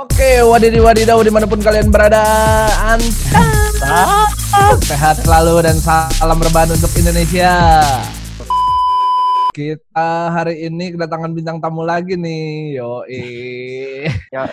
Oke, 0.00 0.40
wadidaw 0.40 0.88
wadidaw 0.88 1.20
di 1.20 1.28
mana 1.28 1.44
pun 1.44 1.60
kalian 1.60 1.92
berada, 1.92 2.24
antap, 2.88 4.32
sehat 4.80 5.20
selalu 5.20 5.60
dan 5.60 5.76
salam 5.76 6.40
rebahan 6.40 6.72
untuk 6.72 6.88
Indonesia. 6.96 7.84
Kita 9.52 10.32
hari 10.32 10.64
ini 10.64 10.96
kedatangan 10.96 11.36
bintang 11.36 11.60
tamu 11.60 11.84
lagi 11.84 12.16
nih, 12.16 12.80
yo 12.80 13.04
Ya, 14.32 14.48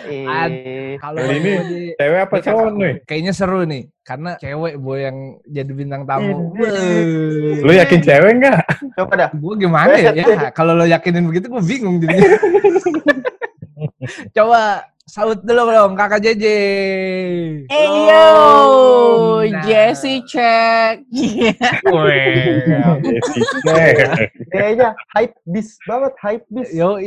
Kalau 1.00 1.20
Kali 1.24 1.40
ini 1.40 1.50
di- 1.64 1.92
Cewek 1.96 2.20
apa 2.28 2.34
cowok 2.44 2.68
nih? 2.76 2.92
Kayaknya 3.08 3.32
seru 3.32 3.64
nih, 3.64 3.82
karena 4.04 4.36
cewek 4.36 4.76
boy 4.76 5.00
yang 5.00 5.16
jadi 5.48 5.72
bintang 5.72 6.04
tamu. 6.04 6.52
Lu 7.64 7.72
yakin 7.72 8.04
cewek 8.04 8.32
nggak? 8.36 8.60
coba 9.00 9.12
dah. 9.16 9.30
Gue 9.32 9.54
gimana 9.56 9.96
ya? 9.96 10.12
ya 10.12 10.52
kalau 10.58 10.76
lo 10.76 10.84
yakinin 10.84 11.24
begitu 11.24 11.48
gue 11.48 11.62
bingung 11.64 12.04
jadinya. 12.04 12.36
Coba 14.36 14.84
saut 15.08 15.40
dulu 15.40 15.72
dong 15.72 15.96
kakak 15.96 16.20
JJ. 16.20 16.44
Hey 17.72 17.88
yo, 18.12 18.28
Nah. 19.48 19.64
Jesse 19.64 20.20
check. 20.28 21.00
Weh. 21.96 22.60
Kayaknya 24.52 24.92
hype 25.16 25.34
bis 25.48 25.80
banget, 25.88 26.12
hype 26.20 26.44
bis. 26.52 26.68
Yo 26.76 27.00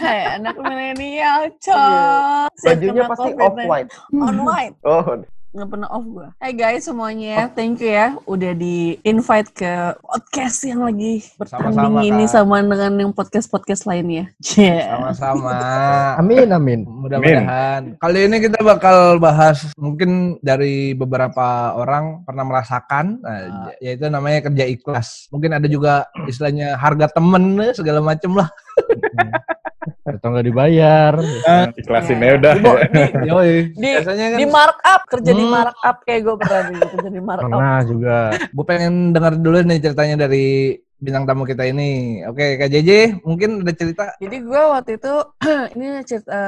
Hai 0.00 0.40
anak 0.40 0.56
milenial, 0.56 1.52
cok. 1.60 2.48
Bajunya 2.64 3.04
pasti 3.04 3.30
off 3.36 3.56
white. 3.68 3.90
On 4.16 4.36
white. 4.40 4.74
Oh, 4.88 5.20
Nggak 5.50 5.66
pernah 5.66 5.90
off 5.90 6.06
gua. 6.06 6.30
Hai 6.38 6.54
guys 6.54 6.86
semuanya, 6.86 7.50
thank 7.50 7.82
you 7.82 7.90
ya 7.90 8.14
udah 8.22 8.54
di 8.54 9.02
invite 9.02 9.50
ke 9.50 9.98
podcast 9.98 10.62
yang 10.62 10.86
lagi 10.86 11.26
bertanding 11.34 11.74
Sama-sama, 11.74 12.06
ini 12.06 12.22
Kak. 12.22 12.30
sama 12.30 12.56
dengan 12.62 12.92
yang 12.94 13.10
podcast-podcast 13.10 13.82
lainnya. 13.90 14.30
Yeah. 14.54 14.94
sama-sama. 14.94 15.58
Amin 16.22 16.54
amin. 16.54 16.86
Mudah-mudahan. 16.86 17.98
Kali 17.98 18.30
ini 18.30 18.36
kita 18.38 18.62
bakal 18.62 19.18
bahas 19.18 19.74
mungkin 19.74 20.38
dari 20.38 20.94
beberapa 20.94 21.74
orang 21.74 22.22
pernah 22.22 22.46
merasakan, 22.46 23.18
nah, 23.18 23.74
yaitu 23.82 24.06
namanya 24.06 24.46
kerja 24.46 24.70
ikhlas. 24.70 25.26
Mungkin 25.34 25.50
ada 25.50 25.66
juga 25.66 26.06
istilahnya 26.30 26.78
harga 26.78 27.10
temen 27.10 27.58
segala 27.74 27.98
macem 27.98 28.38
lah. 28.38 28.46
Atau 30.00 30.32
nggak 30.32 30.46
dibayar. 30.46 31.12
Iklasin 31.76 32.18
ya 32.18 32.32
udah. 32.36 32.52
Di, 32.56 32.62
di, 32.88 33.02
Yoi. 33.28 33.52
di, 33.72 33.88
Biasanya 34.00 34.26
kan 34.32 34.38
di 34.40 34.46
markup 34.46 35.00
kerja 35.08 35.30
di 35.30 35.44
Hmm. 35.44 35.52
markup 35.52 35.96
kayak 36.02 36.20
gue 36.22 36.34
pernah 36.36 36.60
di 36.64 36.76
kerja 36.78 37.08
di 37.08 37.20
markup. 37.20 37.48
Pernah 37.52 37.78
juga. 37.84 38.18
gue 38.48 38.64
pengen 38.64 38.94
dengar 39.10 39.32
dulu 39.36 39.58
nih 39.60 39.78
ceritanya 39.78 40.16
dari 40.24 40.46
bintang 40.96 41.24
tamu 41.24 41.44
kita 41.44 41.64
ini. 41.64 42.20
Oke, 42.24 42.56
Kak 42.56 42.68
JJ, 42.68 42.90
mungkin 43.24 43.64
ada 43.64 43.72
cerita? 43.72 44.04
Jadi 44.16 44.36
gue 44.40 44.62
waktu 44.62 44.90
itu 44.96 45.14
ini 45.74 45.86
cerita 46.04 46.38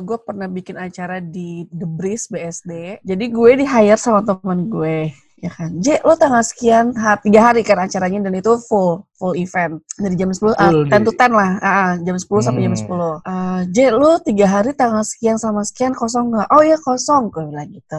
gue 0.00 0.18
pernah 0.20 0.48
bikin 0.48 0.76
acara 0.76 1.16
di 1.18 1.64
The 1.68 1.88
Breeze 1.88 2.28
BSD. 2.28 3.00
Jadi 3.00 3.24
gue 3.28 3.50
di 3.56 3.64
hire 3.64 3.96
sama 3.96 4.20
teman 4.20 4.68
gue 4.68 5.12
ya 5.42 5.50
kan. 5.50 5.74
J, 5.76 5.98
lo 6.00 6.14
tanggal 6.14 6.40
sekian 6.40 6.94
tiga 7.20 7.40
hari 7.42 7.60
kan 7.60 7.76
acaranya 7.76 8.22
dan 8.22 8.34
itu 8.34 8.54
full 8.62 9.02
full 9.12 9.34
event. 9.34 9.82
Dari 9.92 10.14
jam 10.14 10.30
10 10.30 10.54
ah, 10.54 10.70
Full 10.70 10.86
10 10.86 11.02
to 11.02 11.10
di- 11.10 11.18
10 11.18 11.32
lah. 11.32 11.50
Ah, 11.58 11.68
ah, 11.68 11.92
jam 11.98 12.14
10 12.14 12.24
sampai 12.40 12.62
jam 12.62 12.72
Hmm. 12.72 12.82
10 12.86 13.12
Ah, 13.22 13.60
J 13.66 13.90
lo 13.90 14.16
tiga 14.18 14.46
hari 14.48 14.70
tanggal 14.72 15.02
sekian 15.02 15.36
sama 15.36 15.60
sekian 15.62 15.92
kosong 15.92 16.30
nggak? 16.30 16.48
Oh 16.48 16.62
ya 16.62 16.78
kosong. 16.78 17.28
Gue 17.28 17.44
bilang 17.44 17.68
gitu. 17.68 17.98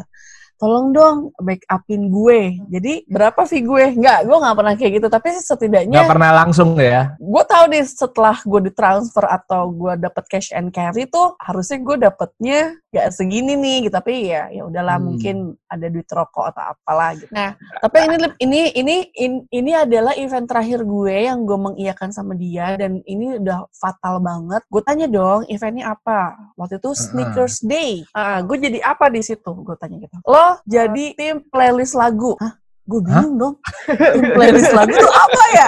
Tolong 0.53 0.95
dong 0.95 1.17
backupin 1.38 2.08
gue. 2.08 2.39
Jadi 2.69 3.03
berapa 3.05 3.44
fee 3.44 3.59
gue? 3.61 3.91
Nggak 3.94 4.23
gue 4.23 4.38
nggak 4.38 4.55
pernah 4.55 4.73
kayak 4.73 4.91
gitu. 4.95 5.07
Tapi 5.07 5.28
setidaknya 5.35 5.91
Nggak 6.00 6.07
pernah 6.09 6.31
langsung 6.33 6.69
ya? 6.75 7.19
gue 7.19 7.44
tahu 7.44 7.63
deh 7.67 7.83
setelah 7.83 8.38
gue 8.39 8.59
ditransfer 8.63 9.25
atau 9.25 9.67
gue 9.67 9.94
dapet 9.97 10.23
cash 10.25 10.50
and 10.52 10.72
carry 10.72 11.03
tuh 11.05 11.35
harusnya 11.38 11.78
gue 11.78 11.95
dapetnya 12.00 12.59
gak 12.94 13.09
segini 13.09 13.58
nih 13.58 13.89
gitu 13.89 13.97
tapi 13.97 14.30
ya 14.30 14.47
ya 14.47 14.63
udahlah 14.63 15.02
Hmm. 15.02 15.05
mungkin 15.09 15.36
ada 15.66 15.89
duit 15.89 16.05
rokok 16.05 16.53
atau 16.53 16.63
apalah 16.72 17.17
gitu. 17.17 17.33
Nah 17.33 17.58
tapi 17.81 18.05
ini 18.05 18.16
ini 18.38 18.59
ini 18.72 18.95
in- 19.17 19.45
ini 19.50 19.72
adalah 19.73 20.13
event 20.13 20.45
terakhir 20.45 20.85
gue 20.85 21.25
yang 21.25 21.41
gue 21.41 21.57
mengiyakan 21.57 22.13
sama 22.13 22.38
dia 22.38 22.78
dan 22.78 23.01
ini 23.03 23.41
udah 23.41 23.66
fatal 23.73 24.22
banget. 24.22 24.62
Gue 24.69 24.79
tanya 24.79 25.09
dong 25.09 25.50
eventnya 25.50 25.91
apa? 25.91 26.38
Waktu 26.53 26.78
itu 26.78 26.94
sneakers 26.94 27.66
day. 27.66 28.06
Ah, 28.13 28.40
gue 28.40 28.56
jadi 28.56 28.79
apa 28.79 29.09
di 29.09 29.19
situ? 29.19 29.51
Gue 29.57 29.73
tanya 29.73 29.97
gitu. 29.97 30.13
Lo 30.23 30.62
jadi 30.63 31.18
tim 31.18 31.41
playlist 31.44 31.97
lagu. 31.97 32.38
Hah? 32.38 32.62
Gue 32.83 32.99
bingung 32.99 33.35
dong 33.39 33.55
tim 33.88 34.27
playlist 34.35 34.75
lagu 34.75 34.91
tuh 34.91 35.13
apa 35.13 35.44
ya 35.55 35.67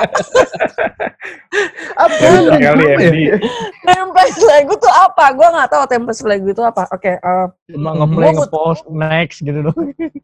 apa? 1.95 2.15
Apa 2.27 2.55
ya? 2.59 2.71
MD. 2.75 3.39
template 3.81 4.39
lagu 4.43 4.73
tuh 4.75 4.91
apa? 4.91 5.25
Gue 5.31 5.47
nggak 5.47 5.69
tahu 5.71 5.83
template 5.87 6.21
lagu 6.27 6.47
itu 6.51 6.61
apa. 6.61 6.83
Oke, 6.91 7.15
eh, 7.17 7.45
Cuma 7.71 7.95
ngeplay 7.95 8.35
ngepost 8.35 8.83
next 8.91 9.39
gitu 9.41 9.59
dong. 9.63 9.77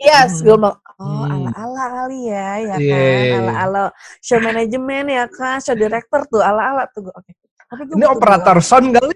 yes, 0.03 0.43
gue 0.43 0.51
bilang, 0.51 0.75
oh 0.99 1.25
Hmm. 1.25 1.49
ala-ala 1.49 1.85
kali 2.05 2.29
ya, 2.29 2.49
ya 2.59 2.75
Iya, 2.75 2.75
kan, 2.75 2.79
iya, 2.83 2.99
iya. 3.01 3.37
ala-ala 3.39 3.83
show 4.19 4.37
manajemen 4.37 5.05
ya 5.09 5.25
kan, 5.31 5.57
show 5.57 5.73
director 5.73 6.21
tuh 6.27 6.43
ala-ala 6.43 6.85
tuh. 6.91 7.07
Gua, 7.07 7.13
Oke. 7.17 7.31
Tapi 7.71 7.81
gua 7.87 7.95
Ini 7.97 8.05
operator 8.11 8.57
sound 8.59 8.91
kali? 8.91 9.15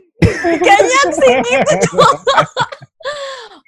Kayaknya 0.63 1.01
sih 1.11 1.33
gitu. 1.43 1.75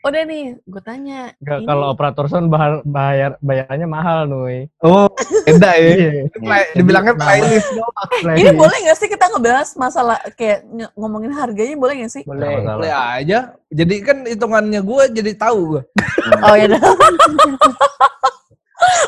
Udah 0.05 0.23
nih, 0.23 0.55
gue 0.61 0.81
tanya. 0.85 1.35
Ini- 1.41 1.67
kalau 1.67 1.91
operator 1.91 2.31
sound 2.31 2.47
bahar, 2.47 2.79
bayar 2.87 3.35
bayarannya 3.43 3.89
mahal 3.89 4.23
nuy. 4.23 4.69
Oh, 4.79 5.09
beda 5.43 5.71
ya? 5.75 5.89
Iya. 5.97 6.11
Play- 6.31 6.69
dibilangnya 6.79 7.13
playlist 7.17 7.69
doang. 7.75 8.07
ini 8.39 8.51
boleh 8.55 8.77
gak 8.87 8.97
sih 8.97 9.09
kita 9.11 9.25
ngebahas 9.35 9.69
masalah 9.75 10.17
kayak 10.39 10.63
ngomongin 10.95 11.33
harganya 11.35 11.75
boleh 11.75 12.07
gak 12.07 12.13
sih? 12.13 12.23
Boleh. 12.23 12.63
Boleh 12.63 12.93
aja. 12.93 13.57
Jadi 13.67 13.95
kan 13.99 14.23
hitungannya 14.23 14.79
gue 14.79 15.03
jadi 15.11 15.31
tahu 15.35 15.59
gue. 15.75 15.81
Oh 16.39 16.55
ya 16.55 16.65
udah. 16.71 16.81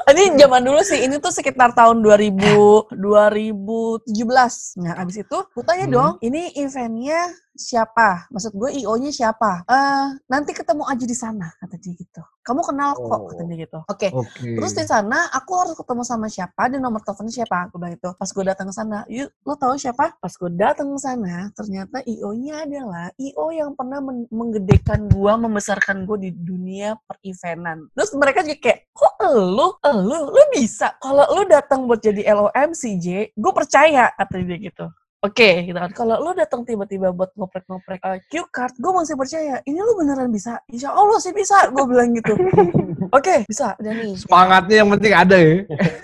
Ini 0.10 0.34
zaman 0.36 0.66
dulu 0.66 0.82
sih, 0.82 1.06
ini 1.06 1.22
tuh 1.22 1.30
sekitar 1.30 1.78
tahun 1.78 2.02
2000, 2.02 2.90
2017. 2.90 4.82
Nah, 4.82 4.98
abis 4.98 5.22
itu, 5.22 5.38
gue 5.54 5.64
tanya 5.64 5.86
Hmm. 5.86 5.94
dong, 5.94 6.14
ini 6.20 6.50
eventnya 6.58 7.30
siapa? 7.54 8.26
Maksud 8.32 8.56
gue 8.56 8.70
IO-nya 8.82 9.12
siapa? 9.12 9.62
Eh, 9.68 10.08
nanti 10.26 10.56
ketemu 10.56 10.88
aja 10.88 11.06
di 11.06 11.14
sana, 11.14 11.52
kata 11.56 11.76
dia 11.78 11.94
gitu. 11.94 12.24
Kamu 12.42 12.66
kenal 12.66 12.96
kok, 12.96 13.22
kata 13.30 13.44
dia 13.46 13.58
gitu. 13.62 13.80
Oke, 13.86 14.10
Oke. 14.10 14.58
Terus 14.58 14.74
di 14.74 14.86
sana 14.88 15.30
aku 15.30 15.52
harus 15.54 15.76
ketemu 15.78 16.02
sama 16.02 16.26
siapa 16.26 16.66
dan 16.66 16.82
nomor 16.82 17.04
teleponnya 17.04 17.30
siapa? 17.36 17.70
Aku 17.70 17.78
bilang 17.78 17.94
itu. 17.94 18.10
Pas 18.16 18.30
gue 18.32 18.44
datang 18.44 18.68
ke 18.68 18.74
sana, 18.74 18.98
yuk 19.06 19.30
lo 19.44 19.54
tahu 19.54 19.76
siapa? 19.78 20.18
Pas 20.18 20.34
gue 20.34 20.50
datang 20.56 20.90
ke 20.96 21.00
sana, 21.00 21.52
ternyata 21.54 22.02
IO-nya 22.08 22.66
adalah 22.66 23.06
IO 23.20 23.46
yang 23.52 23.78
pernah 23.78 24.02
men- 24.02 24.26
menggedekan 24.32 25.06
gua, 25.12 25.38
membesarkan 25.38 26.08
gue 26.08 26.18
di 26.18 26.32
dunia 26.34 26.98
per-eventan. 27.06 27.92
Terus 27.94 28.12
mereka 28.18 28.42
juga 28.42 28.58
kayak, 28.66 28.80
kok 28.90 29.09
lu, 29.28 29.68
lu, 29.84 30.18
lu 30.32 30.44
bisa? 30.56 30.96
Kalau 31.04 31.28
lu 31.36 31.44
datang 31.44 31.84
buat 31.84 32.00
jadi 32.00 32.24
LOMC, 32.32 32.82
J, 32.96 33.08
gue 33.36 33.52
percaya, 33.52 34.16
kata 34.16 34.40
dia 34.40 34.58
gitu. 34.58 34.88
Oke, 35.20 35.68
gitu 35.68 35.76
kan. 35.76 35.92
Kalau 35.92 36.16
lu 36.24 36.32
datang 36.32 36.64
tiba-tiba 36.64 37.12
buat 37.12 37.36
ngoprek-ngoprek 37.36 38.00
uh, 38.00 38.24
cue 38.32 38.48
card, 38.48 38.72
gue 38.80 38.88
masih 38.88 39.20
percaya. 39.20 39.60
Ini 39.68 39.76
lu 39.76 40.00
beneran 40.00 40.32
bisa? 40.32 40.64
Insya 40.72 40.96
Allah 40.96 41.20
sih 41.20 41.36
bisa, 41.36 41.68
gue 41.68 41.84
bilang 41.84 42.16
gitu. 42.16 42.40
Oke, 43.18 43.44
bisa. 43.44 43.76
Udah 43.76 43.92
nih. 43.92 44.16
Semangatnya 44.16 44.76
yang 44.80 44.90
penting 44.96 45.12
ada 45.12 45.36
ya. 45.36 45.56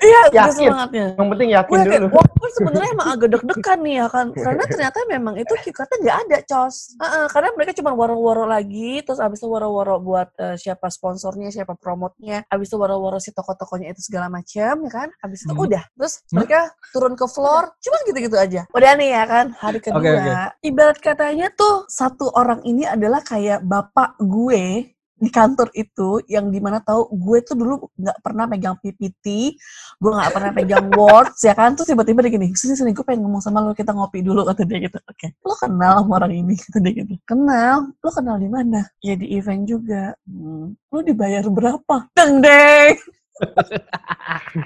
Iya, 0.04 0.22
Yakin. 0.36 0.52
semangatnya. 0.52 1.06
Yang 1.16 1.28
penting 1.32 1.50
yakin 1.56 1.72
Gue 1.72 1.96
dulu. 1.96 2.08
gue 2.12 2.50
sebenarnya 2.60 2.90
emang 2.92 3.08
agak 3.16 3.30
deg-degan 3.32 3.80
nih 3.88 3.96
ya 3.96 4.08
kan. 4.12 4.26
Karena 4.36 4.64
ternyata 4.68 4.98
memang 5.08 5.34
itu 5.40 5.54
kikatnya 5.64 5.98
nggak 6.04 6.18
ada, 6.28 6.38
cos. 6.44 6.76
Heeh, 7.00 7.26
karena 7.32 7.50
mereka 7.56 7.72
cuma 7.72 7.92
waro-waro 7.96 8.44
lagi, 8.44 9.00
terus 9.00 9.24
abis 9.24 9.40
itu 9.40 9.48
waro-waro 9.48 9.96
buat 10.04 10.28
eh, 10.36 10.60
siapa 10.60 10.92
sponsornya, 10.92 11.56
siapa 11.56 11.80
promotnya, 11.80 12.44
abis 12.52 12.68
itu 12.68 12.76
waro-waro 12.76 13.24
si 13.24 13.32
toko-tokonya 13.32 13.96
itu 13.96 14.04
segala 14.04 14.28
macam, 14.28 14.76
ya 14.84 14.92
kan. 14.92 15.08
Abis 15.24 15.48
itu 15.48 15.56
Hmm. 15.56 15.64
udah. 15.72 15.84
Terus 15.96 16.20
Hmm. 16.28 16.44
mereka 16.44 16.60
turun 16.92 17.16
ke 17.16 17.26
floor, 17.26 17.72
cuma 17.80 17.98
gitu-gitu 18.04 18.36
aja. 18.36 18.68
Udah 18.76 18.92
nih 18.98 19.05
ya 19.12 19.24
kan, 19.30 19.46
hari 19.60 19.80
kedua. 19.84 20.02
Oke, 20.02 20.10
oke. 20.10 20.34
Ibarat 20.66 20.98
katanya 21.04 21.48
tuh 21.54 21.86
satu 21.86 22.32
orang 22.34 22.66
ini 22.66 22.88
adalah 22.88 23.22
kayak 23.22 23.62
bapak 23.62 24.18
gue 24.22 24.96
di 25.16 25.32
kantor 25.32 25.72
itu 25.72 26.20
yang 26.28 26.52
di 26.52 26.60
mana 26.60 26.84
tahu 26.84 27.08
gue 27.16 27.40
tuh 27.48 27.56
dulu 27.56 27.88
nggak 27.96 28.20
pernah 28.20 28.46
pegang 28.52 28.76
PPT, 28.84 29.56
gue 29.96 30.12
nggak 30.12 30.32
pernah 30.36 30.52
pegang 30.52 30.86
Words 31.00 31.40
ya 31.40 31.56
kan, 31.56 31.72
terus 31.74 31.88
tiba-tiba 31.88 32.20
dia 32.28 32.36
gini, 32.36 32.52
sini 32.52 32.76
sini 32.76 32.92
gue 32.92 33.06
pengen 33.08 33.24
ngomong 33.24 33.40
sama 33.40 33.64
lo 33.64 33.72
kita 33.72 33.96
ngopi 33.96 34.20
dulu 34.20 34.44
kata 34.44 34.68
dia 34.68 34.84
gitu, 34.84 35.00
oke, 35.00 35.28
lo 35.48 35.56
kenal 35.56 36.04
sama 36.04 36.14
orang 36.20 36.34
ini 36.36 36.54
kata 36.68 36.78
dia 36.84 36.94
gitu, 37.00 37.16
kenal, 37.24 37.96
lo 37.96 38.10
kenal 38.12 38.36
di 38.36 38.50
mana? 38.52 38.84
Ya 39.00 39.16
di 39.16 39.32
event 39.40 39.64
juga, 39.64 40.12
hmm. 40.28 40.92
lo 40.92 41.00
dibayar 41.00 41.48
berapa? 41.48 42.12
Deng 42.12 42.44
deng, 42.44 43.00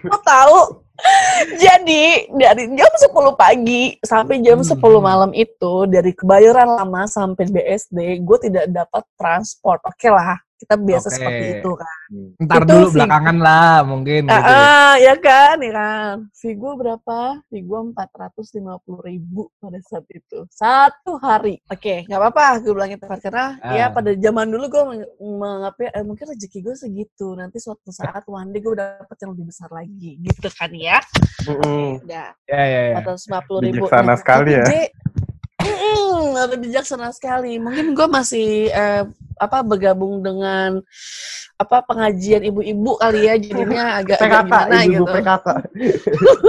lo 0.06 0.18
tahu? 0.22 0.60
Jadi 1.56 2.28
dari 2.36 2.64
jam 2.76 2.92
10 2.92 3.32
pagi 3.40 3.96
sampai 4.04 4.44
jam 4.44 4.60
10 4.60 4.76
Hmm. 4.76 5.00
malam 5.00 5.32
itu 5.32 5.88
dari 5.88 6.12
kebayoran 6.12 6.76
lama 6.76 7.08
sampai 7.08 7.48
BSD 7.48 8.20
gue 8.20 8.38
tidak 8.44 8.66
dapat 8.68 9.04
transport. 9.16 9.80
Oke 9.88 10.12
lah, 10.12 10.36
Kita 10.60 10.76
biasa 10.76 11.08
Oke. 11.08 11.16
seperti 11.16 11.46
itu 11.56 11.72
kan. 11.72 11.98
Ntar 12.38 12.62
Itu 12.62 12.68
dulu 12.68 12.86
sih. 12.86 12.96
belakangan 13.00 13.38
lah 13.40 13.76
mungkin 13.82 14.22
Ah, 14.26 14.36
gitu. 14.36 14.52
ah, 14.52 14.94
ya 15.00 15.14
kan, 15.18 15.56
ya 15.58 15.72
kan. 15.72 16.16
Fee 16.32 16.52
gue 16.54 16.72
berapa? 16.76 17.18
Fee 17.48 17.64
gue 17.64 17.80
450 17.80 18.76
ribu 19.02 19.48
pada 19.56 19.80
saat 19.82 20.04
itu. 20.10 20.44
Satu 20.50 21.16
hari. 21.18 21.64
Oke, 21.66 22.04
nggak 22.04 22.20
apa-apa 22.20 22.60
gue 22.60 22.74
bilang 22.74 22.92
itu 22.92 23.00
kan. 23.02 23.20
Karena 23.20 23.46
ya 23.72 23.88
Ah. 23.88 23.90
pada 23.90 24.12
zaman 24.14 24.48
dulu 24.48 24.66
gue 24.68 24.84
meng- 24.86 25.12
menganggapnya, 25.18 25.90
eh, 25.94 26.04
mungkin 26.04 26.26
rezeki 26.28 26.60
gue 26.62 26.76
segitu. 26.76 27.28
Nanti 27.34 27.58
suatu 27.58 27.88
saat 27.90 28.24
one 28.26 28.52
day 28.52 28.60
gue 28.60 28.76
dapet 28.76 29.16
yang 29.18 29.32
lebih 29.32 29.48
besar 29.48 29.72
lagi. 29.72 30.20
Gitu 30.20 30.48
kan 30.50 30.72
ya. 30.72 31.00
Mm-mm. 31.46 32.04
Udah. 32.04 32.36
Ya 32.46 32.62
ya 32.62 32.82
ya. 32.92 32.96
450 33.00 33.64
ribu. 33.64 33.88
Bijaksana 33.88 34.14
sekali 34.14 34.52
ya. 34.54 34.66
Mm, 35.70 36.26
ada 36.36 36.56
bijaksana 36.58 37.10
sekali. 37.14 37.62
Mungkin 37.62 37.94
gue 37.94 38.08
masih 38.10 38.70
eh, 38.70 39.04
apa 39.40 39.58
bergabung 39.64 40.20
dengan 40.20 40.82
apa 41.60 41.84
pengajian 41.84 42.44
ibu-ibu 42.48 42.96
kali 42.96 43.28
ya, 43.28 43.36
jadinya 43.36 44.00
agak, 44.00 44.20
agak 44.24 44.44
PKK, 44.48 44.48
gimana 44.48 44.78
ibu 44.84 44.94
gitu. 44.94 45.12
PKK. 45.12 45.48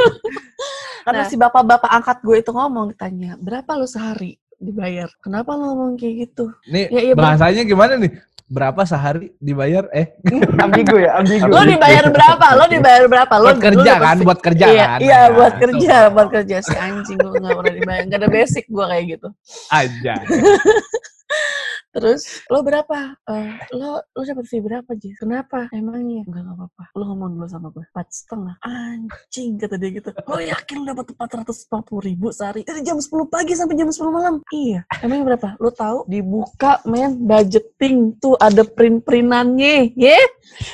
Karena 1.07 1.23
Nah. 1.25 1.29
si 1.29 1.35
bapak-bapak 1.35 1.91
angkat 1.91 2.19
gue 2.23 2.37
itu 2.39 2.51
ngomong 2.53 2.93
ditanya, 2.95 3.35
berapa 3.41 3.71
lu 3.75 3.89
sehari 3.89 4.37
dibayar? 4.61 5.09
Kenapa 5.25 5.57
lu 5.57 5.65
ngomong 5.73 5.91
kayak 5.97 6.29
gitu? 6.29 6.53
Nih 6.69 6.87
Ya, 6.93 7.01
iya, 7.11 7.15
bahasanya 7.17 7.63
gimana 7.65 7.97
nih? 7.97 8.13
Berapa 8.51 8.83
sehari 8.83 9.31
dibayar? 9.39 9.87
Eh, 9.95 10.11
ambigu 10.67 10.99
ya, 10.99 11.23
ambigu. 11.23 11.47
Lo 11.47 11.63
dibayar 11.63 12.05
berapa? 12.11 12.47
Lo 12.59 12.67
dibayar 12.67 13.05
berapa? 13.07 13.35
Lo 13.39 13.47
buat 13.55 13.63
kerja 13.63 13.93
kan, 13.95 14.17
buat 14.27 14.41
kerja 14.43 14.67
iya, 14.67 14.85
kan. 14.91 14.99
Iya, 14.99 15.21
Nah, 15.23 15.29
buat 15.39 15.55
itu. 15.55 15.63
kerja, 15.63 15.97
buat 16.11 16.29
kerja 16.35 16.57
si 16.59 16.75
anjing 16.75 17.19
gue 17.23 17.31
nggak 17.31 17.57
pernah 17.63 17.75
dibayar, 17.79 18.03
nggak 18.11 18.21
ada 18.27 18.29
basic 18.29 18.65
gue 18.67 18.85
kayak 18.91 19.05
gitu. 19.15 19.29
Aja. 19.71 20.15
Terus 21.91 22.47
lo 22.47 22.63
berapa? 22.63 23.19
Eh, 23.27 23.55
lo 23.75 23.99
lo 23.99 24.23
dapat 24.23 24.47
fee 24.47 24.63
berapa 24.63 24.91
Jis? 24.95 25.19
Kenapa? 25.19 25.67
Emangnya? 25.75 26.23
Enggak 26.23 26.43
nggak 26.47 26.57
apa-apa. 26.63 26.85
Lo 26.95 27.03
ngomong 27.11 27.31
dulu 27.35 27.47
sama 27.51 27.75
gue. 27.75 27.83
Empat 27.83 28.09
setengah. 28.15 28.55
Anjing 28.63 29.59
kata 29.59 29.75
dia 29.75 29.91
gitu. 29.99 30.11
Lo 30.31 30.39
yakin 30.39 30.77
lo 30.83 30.85
dapat 30.95 31.07
empat 31.19 31.31
ratus 31.43 31.67
ribu 31.99 32.31
sehari 32.31 32.63
dari 32.63 32.87
jam 32.87 33.03
10 33.03 33.11
pagi 33.27 33.59
sampai 33.59 33.75
jam 33.75 33.91
10 33.91 34.07
malam? 34.15 34.35
Iya. 34.55 34.87
Emangnya 35.03 35.35
berapa? 35.35 35.49
Lo 35.59 35.75
tahu? 35.75 36.07
Dibuka 36.07 36.79
men 36.87 37.27
budgeting 37.27 38.15
tuh 38.23 38.39
ada 38.39 38.63
print 38.63 39.03
printannya, 39.03 39.91
ya? 39.99 40.19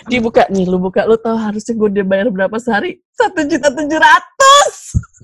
Dibuka 0.05 0.45
nih, 0.53 0.69
lo 0.69 0.77
buka. 0.77 1.09
Lo 1.09 1.17
tahu 1.17 1.41
harusnya 1.41 1.73
gue 1.73 1.91
dibayar 1.97 2.29
berapa 2.29 2.57
sehari? 2.61 3.01
Satu 3.17 3.41
juta 3.49 3.73
tujuh 3.73 3.97
ratus. 3.97 4.75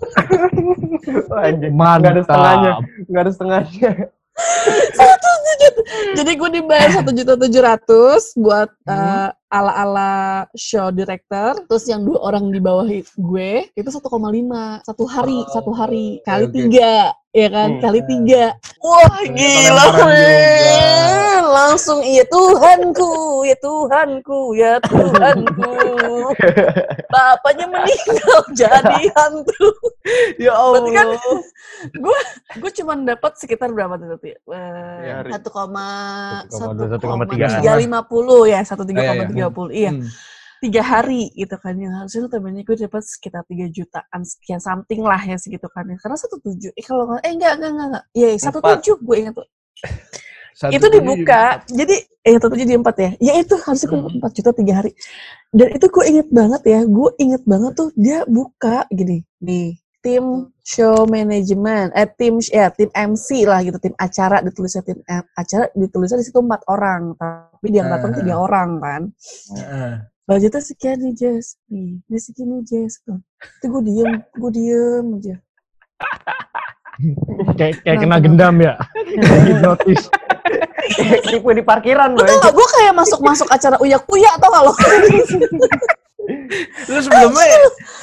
Anjing. 1.45 1.75
Nggak 1.77 2.13
ada 2.17 2.23
setengahnya. 2.25 2.73
Mantap. 2.81 3.09
Nggak 3.09 3.23
ada 3.23 3.33
setengahnya. 3.37 3.93
Satu 4.99 5.31
juta. 5.61 5.81
Jadi 6.13 6.31
gue 6.35 6.51
dibayar 6.53 6.89
satu 6.91 7.11
juta 7.13 7.37
tujuh 7.37 7.63
ratus 7.63 8.33
buat 8.35 8.69
eh, 8.89 9.29
ala-ala 9.49 10.13
show 10.55 10.89
director. 10.89 11.57
Terus 11.69 11.85
yang 11.85 12.03
dua 12.03 12.19
orang 12.23 12.49
di 12.49 12.57
bawah 12.57 12.89
gue 13.05 13.51
itu 13.69 13.89
1,5 13.89 14.01
satu 14.83 15.05
hari 15.05 15.37
Oh, 15.37 15.51
satu 15.53 15.71
hari 15.73 16.07
kali 16.25 16.49
oke. 16.49 16.55
tiga 16.55 17.13
ya 17.33 17.49
kan 17.49 17.69
Hmm. 17.77 17.83
kali 17.83 18.01
tiga. 18.05 18.45
Wah 18.81 19.21
Ternyata 19.21 19.37
gila. 19.37 21.32
Langsung 21.53 22.01
iya 22.01 22.25
Tuhanku 22.25 23.13
ya 23.45 23.57
Tuhanku 23.57 24.41
ya 24.55 24.73
Tuhanku. 24.81 25.73
Bapaknya 27.07 27.67
meninggal 27.69 28.41
jadi 28.59 28.99
hantu. 29.13 29.69
Ya 30.37 30.53
Berarti 30.55 30.91
kan 30.91 31.07
Allah. 31.09 31.41
gue 32.05 32.19
gue 32.57 32.71
cuma 32.75 32.93
dapat 32.97 33.33
sekitar 33.37 33.69
berapa 33.69 33.95
tuh 33.95 34.09
tapi 34.15 34.33
Ya, 35.03 35.21
Ri. 35.21 35.31
satu 35.31 35.49
koma 35.51 35.87
1,2, 36.47 36.95
satu 36.95 37.05
koma 37.05 37.25
1,3. 37.25 37.59
tiga 37.59 37.73
lima 37.75 38.01
puluh 38.03 38.47
ya 38.47 38.63
satu 38.63 38.83
tiga 38.83 39.03
koma 39.03 39.13
Iya, 39.13 39.21
iya. 39.21 39.29
tiga 39.29 39.49
puluh 39.49 39.73
iya 39.73 39.91
Hmm. 39.91 40.07
tiga 40.61 40.79
hari 40.81 41.27
gitu 41.33 41.59
kan 41.59 41.75
yang 41.75 41.91
harusnya 41.93 42.23
tuh 42.23 42.33
temennya 42.33 42.63
gue 42.63 42.77
dapat 42.79 43.03
sekitar 43.03 43.43
tiga 43.45 43.67
jutaan 43.69 44.23
sekian 44.23 44.59
something 44.59 45.03
lah 45.03 45.19
ya 45.19 45.35
segitu 45.35 45.67
kan 45.67 45.83
karena 45.91 46.15
satu 46.15 46.39
tujuh 46.41 46.71
eh 46.71 46.85
kalau 46.87 47.19
eh 47.19 47.29
enggak 47.29 47.59
enggak 47.59 47.71
enggak 47.73 47.87
enggak 47.91 48.05
iya 48.13 48.29
satu 48.37 48.59
tujuh 48.61 48.95
gue 48.97 49.17
ingat 49.19 49.35
tuh 49.35 49.47
Satu 50.53 50.71
itu 50.71 50.87
dibuka 50.89 51.43
jadi 51.67 51.97
eh 52.23 52.33
satu 52.37 52.53
tujuh 52.53 52.67
di 52.67 52.77
empat 52.77 52.97
ya 52.97 53.11
ya 53.19 53.33
itu 53.37 53.55
harusnya 53.57 53.89
gue 53.89 53.99
Hmm. 53.99 54.17
empat 54.21 54.31
juta 54.33 54.51
tiga 54.53 54.73
hari 54.79 54.91
dan 55.51 55.69
itu 55.71 55.87
gue 55.87 56.05
inget 56.07 56.29
banget 56.29 56.63
ya 56.65 56.81
gue 56.85 57.09
inget 57.19 57.43
banget 57.43 57.73
tuh 57.75 57.89
dia 57.95 58.23
buka 58.25 58.85
gini 58.89 59.25
nih 59.41 59.75
tim 59.99 60.25
show 60.61 61.03
management 61.05 61.91
eh 61.93 62.07
tim 62.07 62.39
ya 62.45 62.71
tim 62.71 62.91
MC 62.91 63.43
lah 63.43 63.63
gitu 63.63 63.79
tim 63.79 63.95
acara 63.97 64.39
ditulisnya 64.39 64.83
tim 64.83 64.99
eh, 65.03 65.23
acara 65.33 65.67
ditulisnya 65.73 66.19
di 66.19 66.27
situ 66.27 66.39
empat 66.39 66.63
orang 66.67 67.15
tapi 67.17 67.67
dia 67.69 67.83
datang 67.83 68.13
Ah. 68.13 68.17
tiga 68.19 68.35
orang 68.37 68.71
kan 68.79 69.03
Heeh. 69.55 69.93
budgetnya 70.23 70.61
sekian 70.61 70.99
nih 70.99 71.15
Jess 71.15 71.59
nih 71.67 72.03
dia 72.07 72.19
segini 72.19 72.63
Jess 72.63 73.01
tuh 73.03 73.19
itu 73.59 73.67
gue 73.67 73.83
diem 73.83 74.11
gue 74.33 74.51
diem 74.53 75.07
aja 75.17 75.37
Kayak 77.57 77.83
kayak 77.83 77.99
kena 77.99 78.17
Kenapa? 78.17 78.25
gendam 78.25 78.57
ya. 78.59 78.75
Hipnotis. 79.49 80.03
Tipu 81.31 81.49
di 81.55 81.63
parkiran 81.63 82.15
gak 82.19 82.53
gue 82.53 82.69
kayak 82.79 82.95
masuk 82.95 83.21
masuk 83.23 83.49
acara 83.49 83.77
uyak 83.81 84.03
kuya 84.05 84.31
tau 84.39 84.51
gak 84.51 84.63
lo 84.67 84.73
Lu 86.87 87.03
sebelumnya 87.03 87.47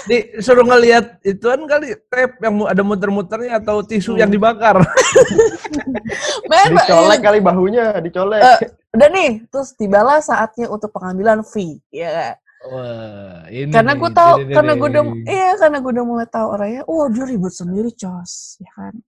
disuruh 0.03 0.67
ngelihat 0.67 1.23
ituan 1.23 1.63
kali 1.63 1.95
tape 2.11 2.35
yang 2.43 2.67
ada 2.67 2.83
muter-muternya 2.83 3.63
atau 3.63 3.79
tisu 3.79 4.19
Hmm. 4.19 4.27
yang 4.27 4.31
dibakar. 4.31 4.75
Men, 6.51 6.75
Dicolek 6.75 7.19
kali 7.23 7.39
bahunya, 7.39 7.95
dicolek. 8.03 8.43
Eh, 8.43 8.57
udah 8.91 9.07
nih 9.07 9.31
terus 9.47 9.71
tibalah 9.79 10.19
saatnya 10.19 10.67
untuk 10.67 10.91
pengambilan 10.91 11.47
fee 11.47 11.79
ya 11.95 12.09
kan? 12.11 12.35
Wah, 12.59 13.47
ini 13.47 13.71
karena 13.71 13.95
gue 13.95 14.11
tahu 14.11 14.33
ini 14.43 14.51
karena 14.51 14.71
gue 14.75 14.87
udah 14.91 15.03
iya 15.23 15.49
karena 15.55 15.77
gue 15.79 15.91
udah 15.95 16.05
mulai 16.05 16.27
tahu 16.27 16.47
orangnya 16.59 16.83
wah 16.91 17.07
dia 17.07 17.23
ribut 17.23 17.55
sendiri 17.55 17.87
cos 17.95 18.59
ya 18.59 18.67
kan 18.75 18.99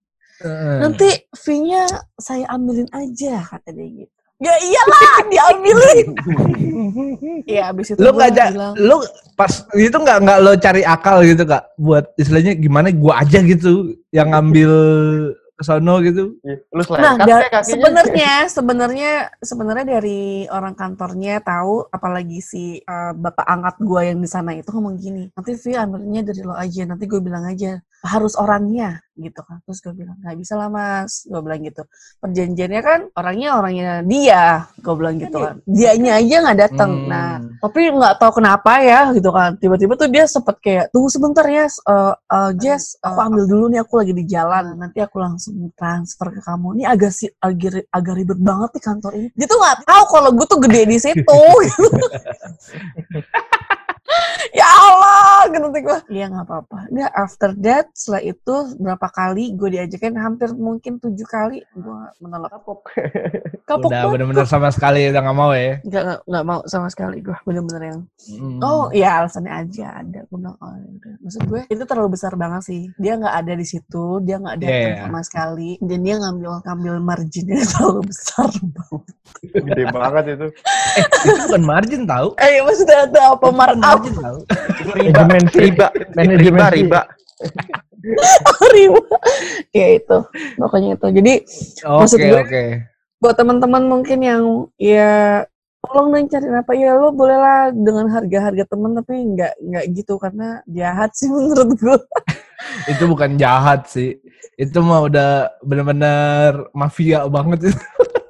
Nanti 0.79 1.09
fee-nya 1.33 1.85
saya 2.17 2.45
ambilin 2.49 2.89
aja 2.91 3.41
kata 3.41 3.69
dia 3.71 3.87
gitu. 4.03 4.13
Ya 4.41 4.57
iyalah 4.57 5.15
diambilin. 5.31 6.07
Ya 7.45 7.69
abis 7.69 7.93
itu 7.93 7.99
lu 8.01 8.09
ja- 8.31 8.49
bilang 8.49 8.73
lu 8.77 8.97
pas 9.35 9.51
itu 9.73 9.93
nggak 9.93 10.17
nggak 10.23 10.39
lo 10.41 10.51
cari 10.57 10.81
akal 10.81 11.21
gitu 11.21 11.43
kak? 11.45 11.73
Buat 11.77 12.13
istilahnya 12.17 12.57
gimana 12.57 12.89
gua 12.89 13.21
aja 13.21 13.41
gitu 13.41 13.93
yang 14.09 14.33
ngambil 14.33 14.71
ke 15.53 15.63
sono 15.63 16.01
gitu? 16.01 16.41
Iya, 16.41 16.57
Lu 16.73 16.81
Nah, 16.97 17.13
da- 17.21 17.61
sebenarnya 17.61 18.33
sebenarnya 18.49 19.11
sebenarnya 19.41 19.85
dari 20.01 20.49
orang 20.49 20.73
kantornya 20.73 21.37
tahu 21.41 21.85
apalagi 21.89 22.41
si 22.41 22.81
uh, 22.81 23.13
bapak 23.13 23.45
angkat 23.45 23.75
gua 23.81 24.01
yang 24.09 24.17
di 24.17 24.29
sana 24.29 24.57
itu 24.57 24.69
ngomong 24.73 24.97
gini, 24.97 25.29
nanti 25.33 25.53
Vi 25.53 25.77
ambilnya 25.77 26.21
dari 26.25 26.41
lo 26.41 26.57
aja, 26.57 26.81
nanti 26.89 27.05
gue 27.05 27.21
bilang 27.21 27.45
aja 27.45 27.77
harus 28.01 28.33
orangnya 28.33 28.97
gitu 29.13 29.45
kan. 29.45 29.61
Terus 29.61 29.79
gue 29.85 29.93
bilang 29.93 30.17
nggak 30.17 30.37
bisa 30.41 30.57
lah 30.57 30.69
mas, 30.73 31.29
gue 31.29 31.37
bilang 31.37 31.61
gitu. 31.61 31.85
Perjanjiannya 32.17 32.81
kan 32.81 32.99
orangnya 33.13 33.49
orangnya 33.61 33.91
dia, 34.01 34.65
gue 34.81 34.93
bilang 34.97 35.15
gitu 35.21 35.37
kan. 35.37 35.55
Dianya 35.69 36.17
aja 36.17 36.35
nggak 36.41 36.59
datang. 36.59 36.91
Hmm. 36.91 37.07
Nah, 37.07 37.31
tapi 37.61 37.93
nggak 37.93 38.15
tahu 38.17 38.31
kenapa 38.41 38.81
ya 38.81 39.13
gitu 39.13 39.29
kan. 39.29 39.55
Tiba-tiba 39.61 39.93
tuh 39.93 40.09
dia 40.09 40.25
sempet 40.25 40.57
kayak 40.59 40.85
tunggu 40.89 41.13
sebentar 41.13 41.45
ya, 41.45 41.69
uh, 41.85 42.17
uh, 42.17 42.51
Jess, 42.57 42.97
aku 43.05 43.19
ambil 43.21 43.45
dulu 43.45 43.65
nih, 43.69 43.79
aku 43.85 43.93
lagi 44.01 44.13
di 44.17 44.25
jalan. 44.25 44.73
Nanti 44.81 44.97
aku 44.97 45.21
langsung 45.21 45.53
transfer 45.77 46.33
ke 46.33 46.41
kamu. 46.41 46.81
Ini 46.81 46.83
agak 46.89 47.11
sih 47.13 47.29
agak, 47.37 47.85
agak 47.93 48.13
ribet 48.17 48.39
banget 48.41 48.69
di 48.73 48.81
kantor 48.81 49.11
ini. 49.13 49.27
Dia 49.37 49.45
tuh 49.45 49.59
nggak 49.61 49.77
tahu 49.85 50.03
kalau 50.09 50.29
gue 50.33 50.45
tuh 50.49 50.59
gede 50.65 50.81
di 50.89 50.97
situ. 50.97 51.41
gitu. 51.69 51.87
ya 54.59 54.67
Allah, 54.67 55.47
gitu 55.49 55.61
nanti 55.61 55.81
gue. 55.81 55.99
Iya 56.11 56.25
nggak 56.31 56.45
apa-apa. 56.47 56.79
Dia 56.91 57.07
after 57.11 57.51
that, 57.63 57.91
setelah 57.95 58.21
itu 58.23 58.55
berapa 58.77 59.07
kali 59.11 59.55
gue 59.55 59.69
diajakin 59.79 60.15
hampir 60.17 60.49
mungkin 60.55 60.99
tujuh 60.99 61.27
kali 61.27 61.63
gue 61.75 62.01
menolak. 62.19 62.51
Kapok. 62.51 62.79
Kapok 63.69 63.89
udah 63.89 64.11
bener-bener 64.11 64.47
sama 64.49 64.67
sekali 64.73 65.07
udah 65.07 65.21
nggak 65.23 65.37
mau 65.37 65.51
ya 65.55 65.79
Nggak, 65.87 66.03
nggak, 66.27 66.43
mau 66.43 66.59
sama 66.67 66.87
sekali 66.91 67.23
gue. 67.23 67.37
Bener-bener 67.47 67.83
yang 67.95 68.01
Hmm. 68.21 68.61
Oh 68.61 68.93
iya 68.93 69.17
alasannya 69.17 69.49
aja 69.49 69.97
ada. 69.97 70.21
Gue 70.29 70.37
bilang, 70.37 70.53
oh, 70.61 70.73
ya. 70.77 71.17
Maksud 71.25 71.41
gue 71.49 71.61
itu 71.73 71.83
terlalu 71.89 72.13
besar 72.13 72.37
banget 72.37 72.61
sih. 72.69 72.81
Dia 73.01 73.17
nggak 73.17 73.33
ada 73.33 73.53
di 73.57 73.65
situ, 73.65 74.21
dia 74.21 74.37
nggak 74.37 74.61
datang 74.61 74.77
Iya, 74.77 74.89
iya. 74.93 75.03
sama 75.09 75.21
sekali. 75.25 75.71
Dan 75.81 75.99
dia 76.05 76.15
ngambil 76.21 76.61
ngambil 76.61 76.93
marginnya 77.01 77.65
terlalu 77.73 78.01
besar 78.13 78.49
banget. 78.61 79.15
Gede 79.41 79.83
banget 79.89 80.23
itu. 80.37 80.47
itu 81.01 81.41
bukan 81.47 81.63
margin 81.63 82.03
tahu 82.05 82.27
Eh 82.37 82.61
maksudnya 82.61 82.97
ada 83.07 83.21
apa 83.33 83.47
Bukan 83.47 83.67
tahu 84.03 84.39
riba. 84.95 85.21
Riba. 85.53 85.87
Manajemen 86.13 86.59
Riba, 86.59 86.65
fee. 86.67 86.77
riba. 86.77 87.01
riba? 88.75 89.01
ya 89.71 89.87
itu 89.93 90.17
pokoknya 90.57 90.89
itu. 90.95 91.07
Jadi 91.11 91.33
Maksud 91.83 92.17
oke 92.17 92.25
gue- 92.25 92.41
oke 92.41 92.63
buat 93.21 93.37
teman-teman 93.37 93.85
mungkin 93.85 94.19
yang 94.19 94.43
ya 94.81 95.45
tolong 95.81 96.09
dong 96.09 96.25
cari 96.25 96.45
apa 96.49 96.73
ya 96.73 96.93
lo 96.93 97.13
bolehlah 97.13 97.69
dengan 97.69 98.09
harga-harga 98.09 98.65
temen 98.65 98.97
tapi 98.97 99.13
nggak 99.13 99.53
nggak 99.61 99.85
gitu 99.93 100.17
karena 100.17 100.65
jahat 100.65 101.13
sih 101.13 101.29
menurut 101.33 101.69
gue. 101.77 101.97
itu 102.89 103.03
bukan 103.05 103.37
jahat 103.37 103.85
sih 103.85 104.17
itu 104.57 104.77
mah 104.81 105.05
udah 105.05 105.53
bener-bener 105.61 106.65
mafia 106.73 107.25
banget 107.29 107.69
itu 107.69 107.77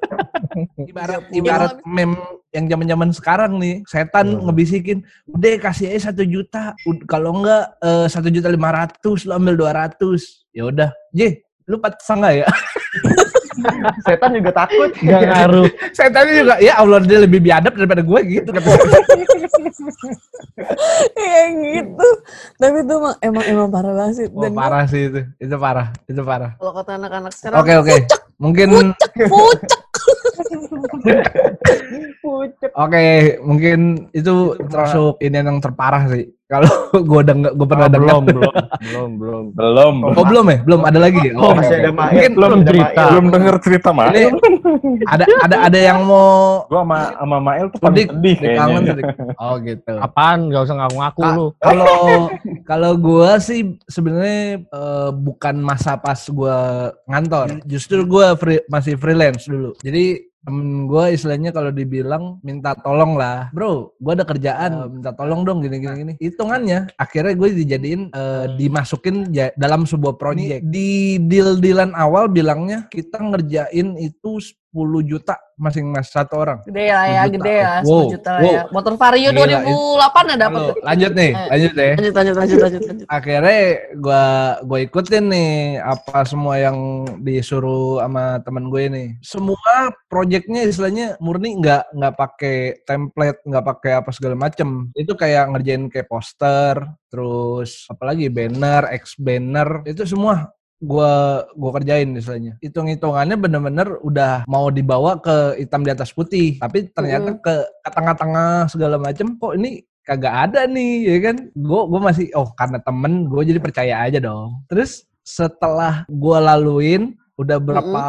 ibarat 0.84 1.22
Ya, 1.30 1.38
ibarat 1.40 1.74
mem 1.84 2.12
yang 2.52 2.68
zaman-zaman 2.68 3.10
sekarang 3.16 3.52
nih, 3.56 3.80
setan 3.88 4.36
Hmm. 4.36 4.44
ngebisikin, 4.48 4.98
udah 5.28 5.56
kasih 5.56 5.88
aja 5.92 6.12
satu 6.12 6.22
juta, 6.24 6.76
kalau 7.08 7.40
enggak 7.40 7.64
eh, 7.80 8.06
satu 8.12 8.28
juta 8.28 8.52
lima 8.52 8.70
ratus, 8.72 9.24
lo 9.24 9.36
ambil 9.40 9.56
dua 9.56 9.72
ratus. 9.72 10.44
Ya 10.52 10.68
udah, 10.68 10.92
J, 11.16 11.40
lu 11.64 11.80
patah 11.80 12.16
nggak 12.16 12.34
ya? 12.44 12.46
Setan 14.08 14.32
juga 14.32 14.50
takut. 14.64 14.90
Gak 14.96 15.22
ngaruh. 15.28 15.68
Setannya 15.96 16.34
juga, 16.40 16.54
ya 16.60 16.72
Allah 16.80 17.04
dia 17.04 17.20
lebih 17.20 17.40
biadab 17.44 17.76
daripada 17.76 18.00
gue 18.00 18.20
gitu. 18.24 18.48
Kayak 21.12 21.48
gitu. 21.76 22.08
Tapi 22.56 22.78
itu 22.80 22.94
emang 23.20 23.44
emang, 23.44 23.68
parah 23.68 23.92
banget 23.92 24.14
sih. 24.16 24.26
Oh, 24.32 24.50
parah 24.52 24.84
sih 24.88 25.02
itu, 25.08 25.20
itu 25.36 25.56
parah, 25.60 25.88
itu 26.08 26.20
parah. 26.24 26.56
kalau 26.56 26.72
kata 26.80 26.90
anak-anak 26.96 27.32
sekarang, 27.36 27.58
Oke 27.60 27.72
oke, 27.76 27.96
mungkin 28.42 28.90
pucek. 29.30 31.22
Pucet. 32.18 32.70
oke 32.74 33.06
mungkin 33.46 34.10
itu 34.10 34.58
termasuk 34.58 35.22
ini 35.22 35.36
yang 35.38 35.62
terparah 35.62 36.10
sih. 36.10 36.26
Kalau 36.52 36.72
gue 36.92 37.18
udah 37.24 37.34
nggak, 37.34 37.52
gue 37.54 37.66
pernah 37.66 37.80
Oh, 37.82 37.90
dengar. 37.90 38.08
belum, 38.12 38.22
belum, 38.28 38.52
belum, 38.84 39.10
belum. 39.16 39.44
Belum. 39.56 39.94
Oh 40.12 40.24
belum 40.24 40.44
ya, 40.46 40.58
belum 40.60 40.80
ada 40.84 40.98
lagi. 41.00 41.20
ya? 41.22 41.32
Oh, 41.32 41.52
masih 41.52 41.74
ada 41.78 41.90
Mail. 41.90 42.10
Mungkin 42.12 42.32
belum 42.36 42.60
cerita. 42.62 43.02
Belum 43.08 43.26
denger 43.28 43.54
cerita 43.58 43.88
ini 43.88 43.96
Mail. 43.98 44.30
ada 45.06 45.24
ada 45.40 45.56
ada 45.64 45.78
yang 45.80 45.98
mau 46.02 46.64
Gua 46.66 46.82
sama 46.82 46.98
sama 47.14 47.36
Mail 47.40 47.64
tuh 47.66 47.78
paling 47.80 47.96
sedih 48.04 48.36
Dik, 48.36 48.54
kangen. 48.54 48.82
Oh 49.42 49.54
gitu. 49.58 49.92
Apaan? 49.96 50.38
Gak 50.46 50.62
usah 50.62 50.76
ngaku-ngaku 50.76 51.20
lu. 51.32 51.46
Kalau 51.64 51.94
kalau 52.62 52.92
gua 52.94 53.30
sih 53.38 53.60
sebenarnya 53.86 54.42
eh, 54.62 55.10
bukan 55.10 55.56
masa 55.58 55.96
pas 55.96 56.20
gua 56.28 56.56
ngantor. 57.06 57.64
Justru 57.64 58.04
gua 58.04 58.34
free- 58.34 58.64
masih 58.66 58.94
freelance 58.94 59.46
dulu. 59.46 59.72
Jadi 59.78 60.31
temen 60.42 60.86
gua 60.86 61.10
istilahnya 61.10 61.50
kalau 61.50 61.70
dibilang 61.70 62.38
minta 62.42 62.74
tolong 62.78 63.18
lah, 63.18 63.50
bro, 63.54 63.94
gua 63.98 64.12
ada 64.14 64.26
kerjaan, 64.26 64.70
eh, 64.70 64.88
minta 64.90 65.10
tolong 65.14 65.42
dong 65.42 65.62
gini 65.62 65.82
gini 65.82 65.94
gini. 65.98 66.12
Hitungannya 66.18 66.94
akhirnya 66.94 67.34
gue 67.34 67.48
dijadiin 67.58 68.02
eh, 68.14 68.44
dimasukin 68.58 69.30
ja- 69.34 69.54
dalam 69.58 69.86
sebuah 69.86 70.14
proyek. 70.18 70.62
Di 70.66 71.18
deal 71.22 71.58
dealan 71.58 71.94
awal 71.98 72.30
bilangnya 72.30 72.86
kita 72.90 73.18
ngerjain 73.18 73.98
itu 73.98 74.38
10 74.38 74.61
juta 75.04 75.36
masing-masing 75.60 76.10
satu 76.10 76.34
orang. 76.42 76.58
Gede 76.64 76.90
lah 76.90 77.06
ya, 77.06 77.22
10 77.22 77.30
juta. 77.30 77.36
gede 77.38 77.54
ya, 77.54 77.72
10 77.84 77.86
Wow, 77.86 78.06
juta 78.10 78.30
lah 78.32 78.40
wow. 78.42 78.52
ya. 78.52 78.62
Motor 78.72 78.92
Vario 78.98 79.30
Gila, 79.30 79.38
2008 79.46 80.24
ada 80.26 80.36
dapat. 80.40 80.60
Lalu, 80.60 80.74
lanjut 80.82 81.12
nih, 81.12 81.30
Eh. 81.32 81.48
lanjut 81.52 81.72
deh. 81.72 81.92
Lanjut, 81.92 82.14
lanjut, 82.16 82.34
lanjut, 82.34 82.58
lanjut, 82.58 82.82
lanjut. 82.88 83.06
akhirnya 83.06 83.60
gua 84.00 84.24
gua 84.64 84.78
ikutin 84.80 85.24
nih 85.28 85.52
apa 85.78 86.18
semua 86.24 86.54
yang 86.58 86.78
disuruh 87.20 88.00
sama 88.00 88.40
temen 88.42 88.66
gue 88.66 88.84
nih 88.88 89.08
semua 89.20 89.74
proyeknya 90.08 90.64
istilahnya 90.64 91.06
murni 91.20 91.54
nggak 91.60 91.92
nggak 91.92 92.14
pakai 92.16 92.56
template 92.82 93.38
nggak 93.44 93.64
pakai 93.64 93.92
apa 94.00 94.10
segala 94.10 94.34
macem 94.34 94.88
itu 94.96 95.12
kayak 95.12 95.52
ngerjain 95.52 95.86
kayak 95.92 96.08
poster 96.08 96.80
terus 97.06 97.84
apalagi 97.86 98.32
banner 98.32 98.88
ex 98.90 99.14
banner 99.20 99.84
itu 99.84 100.02
semua 100.08 100.48
gua 100.82 101.46
gua 101.54 101.70
kerjain 101.78 102.10
istilahnya. 102.18 102.58
Hitung 102.58 102.90
hitungannya 102.90 103.38
bener-bener 103.38 104.02
udah 104.02 104.42
mau 104.50 104.68
dibawa 104.68 105.16
ke 105.22 105.62
hitam 105.62 105.86
di 105.86 105.94
atas 105.94 106.10
putih. 106.10 106.58
Tapi 106.58 106.90
ternyata 106.90 107.38
ke 107.38 107.54
ke 107.62 107.90
tengah-tengah 107.94 108.66
segala 108.66 108.98
macem 108.98 109.38
kok 109.38 109.54
ini 109.54 109.86
kagak 110.02 110.50
ada 110.50 110.66
nih 110.66 111.06
ya 111.06 111.18
kan? 111.30 111.36
Gue 111.54 111.82
gue 111.86 112.00
masih 112.02 112.26
oh 112.34 112.50
karena 112.58 112.82
temen 112.82 113.30
gue 113.30 113.42
jadi 113.46 113.60
percaya 113.62 113.94
aja 114.02 114.18
dong. 114.18 114.66
Terus 114.66 115.06
setelah 115.22 116.02
gue 116.10 116.38
laluin 116.42 117.14
udah 117.42 117.58
berapa 117.58 118.04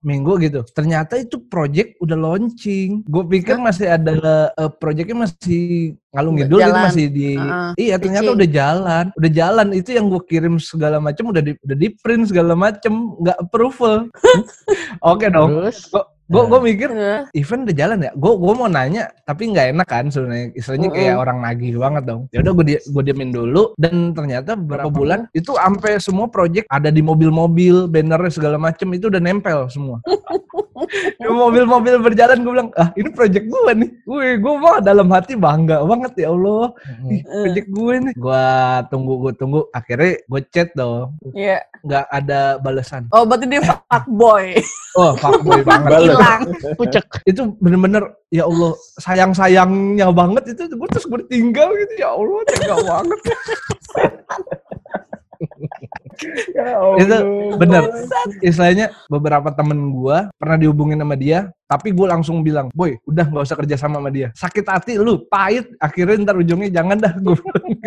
minggu 0.00 0.32
gitu 0.42 0.60
ternyata 0.72 1.20
itu 1.20 1.38
project 1.46 1.96
udah 2.00 2.16
launching 2.16 3.04
gue 3.04 3.24
pikir 3.28 3.60
masih 3.60 3.92
ada 3.92 4.50
eh, 4.56 4.70
projectnya 4.80 5.28
masih 5.28 5.94
ngalung 6.12 6.36
ngidul 6.36 6.60
gitu 6.60 6.72
masih 6.76 7.06
di 7.08 7.28
Heeh. 7.36 7.70
iya 7.80 7.94
ternyata 7.96 8.28
Pitching. 8.32 8.38
udah 8.40 8.48
jalan 8.48 9.04
udah 9.16 9.30
jalan 9.32 9.66
itu 9.72 9.90
yang 9.96 10.06
gue 10.12 10.22
kirim 10.28 10.54
segala 10.60 10.96
macam 11.00 11.32
udah 11.32 11.42
di 11.44 11.52
udah 11.64 11.76
di 11.76 11.88
print 12.00 12.28
segala 12.28 12.52
macam 12.52 13.16
nggak 13.20 13.38
approval 13.40 14.08
oke 15.12 15.26
dong 15.28 15.50
Terus? 15.56 15.78
Gue 16.32 16.42
gue 16.48 16.60
mikir 16.64 16.88
Heeh. 16.88 17.20
event 17.36 17.62
udah 17.68 17.76
jalan 17.76 17.98
ya 18.08 18.10
gue 18.16 18.32
gue 18.32 18.52
mau 18.56 18.68
nanya 18.72 19.12
tapi 19.28 19.52
nggak 19.52 19.76
enak 19.76 19.88
kan 19.88 20.08
sebenarnya. 20.08 20.48
Istilahnya 20.56 20.88
kayak 20.88 21.12
Mm-mm. 21.12 21.22
orang 21.22 21.38
nagih 21.44 21.76
banget 21.76 22.02
dong. 22.08 22.22
Ya 22.32 22.40
udah 22.40 22.52
gue 22.56 22.64
di, 22.64 22.74
gue 22.80 23.02
diemin 23.04 23.30
dulu 23.30 23.76
dan 23.76 24.16
ternyata 24.16 24.56
beberapa 24.56 24.88
bulan 24.88 25.28
itu 25.36 25.52
sampai 25.52 26.00
semua 26.00 26.26
project 26.32 26.66
ada 26.72 26.88
di 26.88 27.04
mobil-mobil 27.04 27.86
bannernya 27.86 28.32
segala 28.32 28.56
macem 28.56 28.88
itu 28.96 29.12
udah 29.12 29.20
nempel 29.20 29.68
semua 29.68 30.00
mobil-mobil 31.42 31.94
berjalan 32.00 32.42
gue 32.42 32.52
bilang 32.52 32.70
ah 32.80 32.88
ini 32.96 33.08
project 33.12 33.46
gue 33.48 33.72
nih. 33.76 33.90
Gue 34.04 34.26
gue 34.40 34.54
mah 34.58 34.80
dalam 34.80 35.08
hati 35.12 35.36
bangga 35.36 35.84
banget 35.84 36.26
ya 36.26 36.28
Allah. 36.32 36.72
Ih, 37.08 37.22
project 37.24 37.68
gue 37.70 37.94
nih. 38.08 38.14
Gue 38.16 38.46
tunggu 38.88 39.12
gue 39.22 39.32
tunggu. 39.36 39.60
Akhirnya 39.72 40.20
gue 40.24 40.40
chat 40.50 40.68
dong. 40.76 41.16
Iya. 41.32 41.64
nggak 41.82 42.06
ada 42.14 42.62
balasan 42.62 43.10
Oh, 43.10 43.26
berarti 43.26 43.50
dia 43.50 43.58
fuckboy. 43.66 44.54
oh 45.00 45.12
fuckboy 45.18 45.60
banget. 45.66 46.06
Hilang. 46.06 46.42
Pucek. 46.78 47.04
itu 47.26 47.54
bener-bener 47.58 48.06
ya 48.30 48.46
Allah 48.46 48.72
sayang 49.02 49.34
sayangnya 49.34 50.08
banget. 50.14 50.54
Itu 50.54 50.70
gue 50.70 50.88
terus 50.88 51.06
gue 51.10 51.20
tinggal 51.26 51.74
gitu. 51.74 51.94
Ya 51.98 52.14
Allah 52.14 52.40
tega 52.48 52.76
banget 52.80 53.20
Ya 56.56 56.78
itu 57.00 57.16
bener. 57.56 57.82
Istilahnya 58.44 58.92
beberapa 59.08 59.50
temen 59.50 59.90
gue 59.90 60.18
pernah 60.36 60.56
dihubungin 60.60 61.00
sama 61.00 61.16
dia 61.16 61.50
tapi 61.66 61.88
gue 61.88 62.04
langsung 62.04 62.44
bilang 62.44 62.68
boy 62.76 63.00
udah 63.08 63.24
nggak 63.32 63.44
usah 63.48 63.56
kerja 63.56 63.76
sama 63.80 63.96
sama 63.98 64.12
dia. 64.12 64.28
Sakit 64.36 64.64
hati 64.68 64.92
lu 65.00 65.24
pahit. 65.26 65.72
Akhirnya 65.80 66.28
ntar 66.28 66.36
ujungnya 66.36 66.68
jangan 66.68 67.00
dah. 67.00 67.12
Gue 67.16 67.40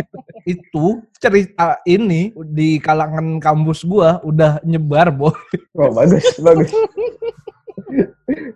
itu 0.57 0.85
cerita 1.21 1.77
ini 1.85 2.33
di 2.49 2.81
kalangan 2.81 3.37
kampus 3.37 3.85
gue 3.85 4.09
udah 4.25 4.57
nyebar 4.65 5.13
boy. 5.13 5.37
Oh, 5.77 5.93
bagus, 5.93 6.25
bagus. 6.41 6.73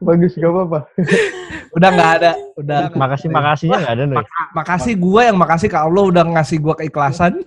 bagus, 0.02 0.34
gak 0.36 0.50
apa-apa. 0.50 0.80
udah 1.78 1.90
nggak 1.94 2.12
ada 2.18 2.32
udah 2.58 2.90
Makasih 2.98 3.30
makasihnya 3.30 3.78
nggak 3.78 3.94
ada 3.94 4.04
nih. 4.10 4.18
Mak- 4.18 4.52
makasih 4.58 4.94
gue 4.98 5.22
yang 5.22 5.38
makasih 5.38 5.70
ke 5.70 5.78
Allah 5.78 6.04
udah 6.10 6.24
ngasih 6.26 6.58
gue 6.58 6.74
keikhlasan 6.82 7.32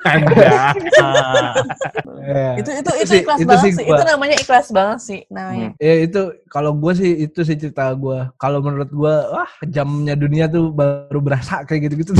Ya. 2.22 2.54
Itu 2.54 2.70
itu 2.70 2.90
Itu 3.02 3.14
ikhlas 3.26 3.38
itu 3.42 3.50
banget 3.50 3.64
sih 3.66 3.72
sih. 3.74 3.84
gua. 3.84 3.98
Itu 3.98 4.04
namanya 4.06 4.36
ikhlas 4.38 4.66
banget 4.70 4.98
sih 5.02 5.20
namanya. 5.26 5.68
Ya 5.82 5.94
itu 6.06 6.20
kalau 6.46 6.70
gue 6.78 6.92
sih 6.94 7.10
itu 7.26 7.40
sih 7.42 7.58
cerita 7.58 7.90
gue. 7.98 8.30
Kalau 8.38 8.62
menurut 8.62 8.90
gue, 8.94 9.14
wah 9.34 9.50
kejamnya 9.58 10.14
dunia 10.14 10.46
tuh 10.46 10.70
baru 10.70 11.18
berasa 11.18 11.66
kayak 11.66 11.90
gitu-gitu. 11.90 12.14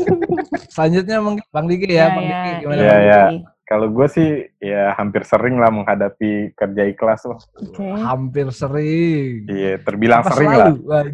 Selanjutnya 0.74 1.18
mungkin 1.24 1.44
Bang 1.50 1.66
Diki 1.66 1.88
ya, 1.88 2.12
Bang 2.12 2.26
Diki 2.28 2.50
gimana? 2.62 2.80
Iya, 2.80 2.92
Bang? 2.92 3.00
iya. 3.02 3.22
Kalau 3.70 3.86
gue 3.86 4.06
sih 4.10 4.28
ya 4.58 4.90
hampir 4.92 5.22
sering 5.22 5.54
lah 5.54 5.70
menghadapi 5.70 6.50
kerja 6.52 6.82
ikhlas 6.84 7.22
loh. 7.22 7.38
Oke. 7.54 7.86
Hampir 8.02 8.50
sering. 8.50 9.46
Iya, 9.46 9.78
terbilang 9.78 10.26
Apa 10.26 10.34
sering 10.34 10.50
lah. 10.50 10.66
selalu? 10.66 10.74
Wah, 10.90 11.06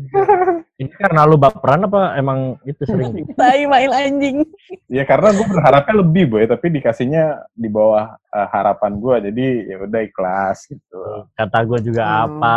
Ini 0.76 0.92
karena 0.92 1.20
lu 1.24 1.36
baperan 1.36 1.84
apa 1.84 2.16
emang 2.16 2.56
itu 2.64 2.80
sering? 2.82 3.12
Tai 3.36 3.60
main 3.62 3.92
anjing. 3.92 4.40
Ya 4.88 5.04
karena 5.04 5.32
gue 5.32 5.44
berharapnya 5.46 6.00
lebih 6.00 6.24
boy, 6.26 6.44
tapi 6.44 6.72
dikasihnya 6.72 7.24
di 7.52 7.68
bawah 7.68 8.16
eh, 8.26 8.48
harapan 8.48 8.92
gue, 8.94 9.14
jadi 9.28 9.46
ya 9.66 9.76
udah 9.84 10.00
ikhlas 10.02 10.64
gitu. 10.64 11.28
Kata 11.32 11.60
gue 11.60 11.78
juga 11.82 12.04
Hmm. 12.08 12.40
apa? 12.40 12.56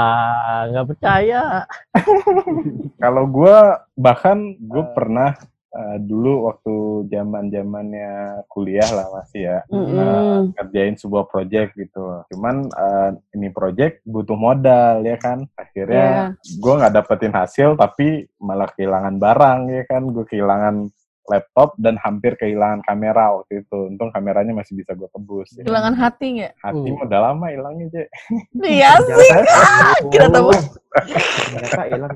Nggak 0.70 0.88
percaya. 0.89 1.44
Kalau 3.03 3.24
gue 3.25 3.58
bahkan 3.94 4.38
gue 4.56 4.84
pernah 4.94 5.36
eh, 5.70 5.98
dulu 6.02 6.50
waktu 6.50 6.76
zaman 7.10 7.54
zamannya 7.54 8.44
kuliah 8.50 8.90
lah 8.90 9.08
masih 9.14 9.42
ya 9.46 9.60
Mm-mm. 9.70 10.54
kerjain 10.58 10.96
sebuah 10.98 11.30
project 11.30 11.78
gitu. 11.78 12.26
Cuman 12.34 12.70
eh, 12.70 13.10
ini 13.38 13.50
project 13.54 14.02
butuh 14.06 14.38
modal 14.38 15.06
ya 15.06 15.18
kan. 15.18 15.46
Akhirnya 15.54 16.34
gue 16.38 16.74
nggak 16.74 16.94
dapetin 16.94 17.34
hasil 17.34 17.78
tapi 17.78 18.26
malah 18.42 18.70
kehilangan 18.74 19.16
barang 19.18 19.60
ya 19.70 19.84
kan. 19.86 20.04
Gue 20.10 20.26
kehilangan 20.26 20.90
laptop 21.30 21.78
dan 21.78 21.94
hampir 21.96 22.34
kehilangan 22.36 22.82
kamera 22.84 23.32
waktu 23.32 23.62
itu. 23.62 23.78
Untung 23.88 24.10
kameranya 24.10 24.52
masih 24.52 24.74
bisa 24.76 24.92
gue 24.92 25.06
tebus. 25.08 25.54
Ya. 25.56 25.64
Hati 25.94 26.28
nggak? 26.36 26.54
Hati 26.60 26.88
Uh. 26.90 26.96
mah 26.98 27.06
udah 27.06 27.20
lama 27.22 27.46
hilangnya, 27.48 27.86
Cek. 27.90 28.08
Iya 28.60 28.92
sih. 29.06 29.30
Kita 30.10 30.28
tahu. 30.28 30.50
Ternyata 30.90 31.84
hilang. 31.86 32.14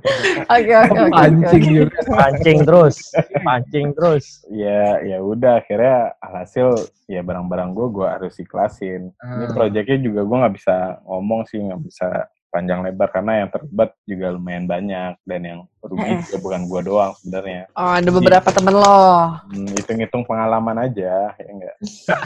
Oke 0.50 0.74
oke 0.74 1.00
oke. 1.00 1.12
Pancing 1.14 1.64
juga. 1.64 1.98
Pancing 2.10 2.58
terus. 2.66 2.96
Pancing 3.40 3.88
terus. 3.94 4.26
Ya, 4.50 4.98
ya 5.00 5.18
udah 5.22 5.62
akhirnya 5.62 5.98
alhasil 6.20 6.74
ya 7.06 7.22
barang-barang 7.22 7.70
gue 7.72 7.88
gue 7.92 8.08
harus 8.08 8.34
ikhlasin. 8.38 9.14
Ini 9.14 9.46
Ah. 9.46 9.54
proyeknya 9.54 9.98
juga 10.02 10.22
gue 10.24 10.38
nggak 10.42 10.56
bisa 10.56 10.76
ngomong 11.06 11.46
sih, 11.46 11.62
nggak 11.62 11.82
bisa 11.84 12.10
panjang 12.54 12.80
lebar 12.80 13.10
karena 13.10 13.42
yang 13.42 13.50
terlibat 13.50 13.98
juga 14.06 14.30
lumayan 14.30 14.64
banyak 14.64 15.18
dan 15.24 15.42
yang 15.42 15.60
rugi 15.82 16.06
Eh. 16.06 16.22
juga 16.24 16.38
bukan 16.40 16.62
gua 16.64 16.82
doang 16.82 17.12
sebenarnya. 17.18 17.66
Oh, 17.74 17.92
ada 17.92 18.08
beberapa 18.08 18.48
temen 18.48 18.72
lo. 18.72 19.02
Hmm, 19.44 19.68
hitung-hitung 19.74 20.24
pengalaman 20.24 20.78
aja, 20.80 21.34
ya 21.34 21.48
enggak. 21.50 21.76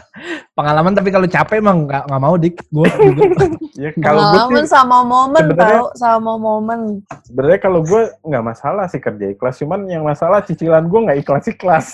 Pengalaman 0.53 0.91
tapi 0.91 1.09
kalau 1.09 1.25
capek 1.25 1.57
emang 1.57 1.85
nggak 1.85 2.03
nggak 2.05 2.21
mau 2.21 2.35
dik. 2.35 2.55
Gue 2.67 2.87
juga. 2.91 3.23
Ya 3.77 3.93
kalau 3.93 4.25
Pengalaman 4.25 4.65
sih 4.65 4.73
sama 4.73 4.97
momen 4.99 5.43
tau, 5.53 5.85
sama 5.93 6.33
momen. 6.33 6.79
sebenarnya 7.21 7.59
kalau 7.61 7.85
gue 7.85 8.09
nggak 8.19 8.41
masalah 8.43 8.89
sih 8.89 8.97
kerja 8.97 9.29
ikhlas, 9.29 9.61
cuman 9.61 9.85
yang 9.85 10.01
masalah 10.01 10.41
cicilan 10.41 10.89
gue 10.89 10.97
nggak 10.99 11.21
ikhlas 11.21 11.45
ikhlas. 11.45 11.87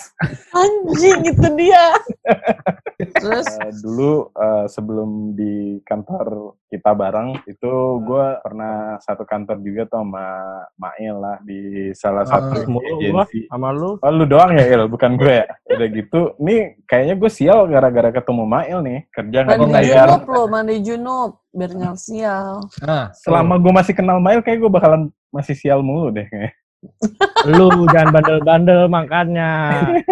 Anjing 0.55 1.27
itu 1.27 1.43
dia. 1.53 1.91
Terus 3.19 3.47
Eh, 3.59 3.71
dulu 3.77 4.31
eh, 4.31 4.65
sebelum 4.67 5.09
di 5.35 5.53
kantor 5.83 6.55
kita 6.73 6.89
bareng 6.91 7.37
itu 7.45 7.71
gue 8.01 8.25
pernah 8.41 8.73
satu 8.97 9.21
kantor 9.21 9.61
juga 9.61 9.85
tuh 9.85 10.01
sama 10.01 10.25
Mail 10.73 11.15
lah 11.15 11.37
di 11.39 11.61
salah 11.93 12.25
satu 12.25 12.57
Ah, 12.57 12.65
mulu 12.65 12.97
gua. 13.13 13.23
agensi. 13.23 13.45
sama 13.45 13.69
lu. 13.69 14.01
Oh, 14.01 14.09
lu 14.09 14.25
doang 14.25 14.57
ya 14.57 14.65
Il, 14.65 14.89
bukan 14.89 15.13
gue 15.13 15.33
ya? 15.37 15.47
Udah 15.69 15.87
gitu, 15.87 16.19
nih 16.37 16.81
kayaknya 16.83 17.13
gue 17.13 17.29
sial 17.29 17.65
gara-gara 17.67 18.09
ketemu 18.09 18.43
Mail 18.43 18.77
nih. 18.81 18.99
Kerja 19.07 19.37
nggak 19.39 19.53
mandi 19.55 19.69
dibayar. 19.69 20.07
junub 20.09 20.23
lo, 20.25 20.41
mandi 20.47 20.75
junub. 20.81 21.31
Biar 21.49 21.71
nggak 21.71 21.95
sial. 21.95 22.65
Nah, 22.81 23.13
Selama 23.15 23.53
gue 23.55 23.69
masih 23.71 23.93
kenal 23.93 24.17
Mail, 24.17 24.41
kayak 24.41 24.57
gue 24.57 24.71
bakalan 24.71 25.01
masih 25.29 25.53
sial 25.53 25.79
mulu 25.79 26.09
deh. 26.09 26.25
kayaknya. 26.25 26.51
Lu 27.47 27.87
jangan 27.87 28.11
bandel-bandel 28.11 28.81
makanya. 28.87 29.51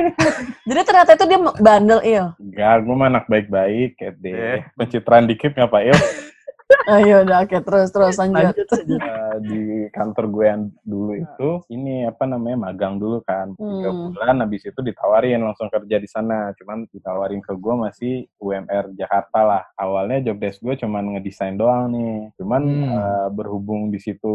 Jadi 0.70 0.82
ternyata 0.82 1.12
itu 1.12 1.26
dia 1.26 1.40
bandel, 1.58 2.00
Il. 2.02 2.26
Enggak, 2.38 2.76
gue 2.82 2.96
mah 2.96 3.08
anak 3.10 3.26
baik-baik. 3.26 3.90
Kayak 3.96 4.16
deh. 4.18 4.32
Eh. 4.32 4.60
Pencitraan 4.74 5.26
dikit 5.26 5.52
nggak 5.52 5.68
Pak 5.68 5.84
Il? 5.84 5.98
Ayo 6.98 7.24
udah, 7.24 7.38
oke 7.46 7.58
terus 7.62 7.90
terus 7.90 8.16
lanjut. 8.18 8.52
Lanjut 8.54 8.68
aja. 8.70 8.96
Eh, 8.98 9.36
di 9.44 9.62
kantor 9.92 10.26
gue 10.30 10.46
yang 10.46 10.62
dulu 10.82 11.12
itu, 11.16 11.50
ini 11.70 12.06
apa 12.06 12.24
namanya, 12.26 12.70
magang 12.70 12.98
dulu 12.98 13.22
kan. 13.24 13.54
Tiga 13.56 13.90
Hmm. 13.92 14.12
bulan, 14.12 14.36
habis 14.42 14.64
itu 14.66 14.80
ditawarin 14.80 15.42
langsung 15.42 15.70
kerja 15.70 15.98
di 15.98 16.10
sana. 16.10 16.52
Cuman 16.58 16.88
ditawarin 16.90 17.42
ke 17.42 17.54
gue 17.54 17.76
masih 17.76 18.14
UMR 18.38 18.92
Jakarta 18.96 19.40
lah. 19.42 19.64
Awalnya 19.76 20.32
job 20.32 20.38
desk 20.40 20.60
gue 20.62 20.76
cuman 20.78 21.18
ngedesain 21.18 21.56
doang 21.56 21.92
nih. 21.92 22.32
Cuman 22.40 22.62
Hmm. 22.64 22.92
eh, 22.92 23.28
berhubung 23.32 23.90
di 23.90 24.00
situ 24.02 24.34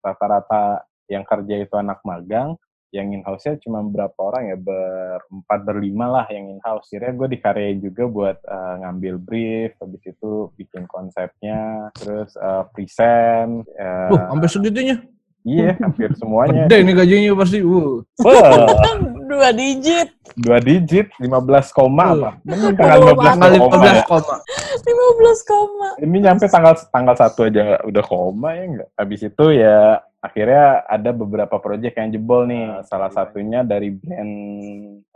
rata-rata 0.00 0.84
yang 1.10 1.26
kerja 1.26 1.58
itu 1.58 1.74
anak 1.74 2.00
magang, 2.06 2.54
yang 2.90 3.14
in-house-nya 3.14 3.58
cuma 3.62 3.82
berapa 3.82 4.18
orang 4.18 4.50
ya, 4.50 4.58
berempat, 4.58 5.60
berlima 5.62 6.10
lah 6.10 6.26
yang 6.28 6.58
in-house. 6.58 6.90
Akhirnya 6.90 7.12
gue 7.14 7.28
dikaryain 7.38 7.78
juga 7.78 8.04
buat 8.06 8.36
eh, 8.42 8.74
ngambil 8.82 9.14
brief, 9.18 9.70
habis 9.78 10.02
itu 10.04 10.50
bikin 10.58 10.90
konsepnya, 10.90 11.90
terus 11.94 12.34
eh, 12.34 12.62
present, 12.74 13.62
eh, 13.74 14.08
Tuh, 14.10 14.18
sampai 14.26 14.48
segitunya. 14.50 14.96
iya 15.40 15.72
hampir 15.80 16.12
semuanya. 16.18 16.68
Gede 16.68 16.76
ini 16.84 16.92
gajinya 16.92 17.32
pasti. 17.38 17.58
Uh. 17.62 18.04
Dua 19.30 19.54
digit, 19.54 20.10
dua 20.34 20.58
digit, 20.58 21.06
15 21.22 21.30
koma 21.70 22.02
Uh. 22.02 22.12
apa? 22.18 22.30
Mending 22.42 22.74
tanggal 22.74 22.98
Oh, 22.98 23.14
15 23.14 23.30
Tanggal 23.30 23.50
koma 23.62 23.86
ya. 23.86 24.02
15 24.02 24.10
koma. 24.10 24.36
15 24.82 25.46
koma. 25.46 25.88
Ini 26.02 26.16
nyampe 26.18 26.44
tanggal 26.50 26.74
tanggal 26.90 27.14
satu 27.14 27.40
aja 27.46 27.78
udah 27.86 28.04
koma 28.04 28.48
ya 28.58 28.64
enggak. 28.66 28.88
Habis 28.98 29.20
itu 29.22 29.44
ya 29.54 30.02
akhirnya 30.20 30.84
ada 30.84 31.10
beberapa 31.16 31.56
proyek 31.56 31.96
yang 31.96 32.12
jebol 32.12 32.44
nih. 32.44 32.84
Salah 32.84 33.08
satunya 33.08 33.64
dari 33.64 33.88
brand 33.88 34.34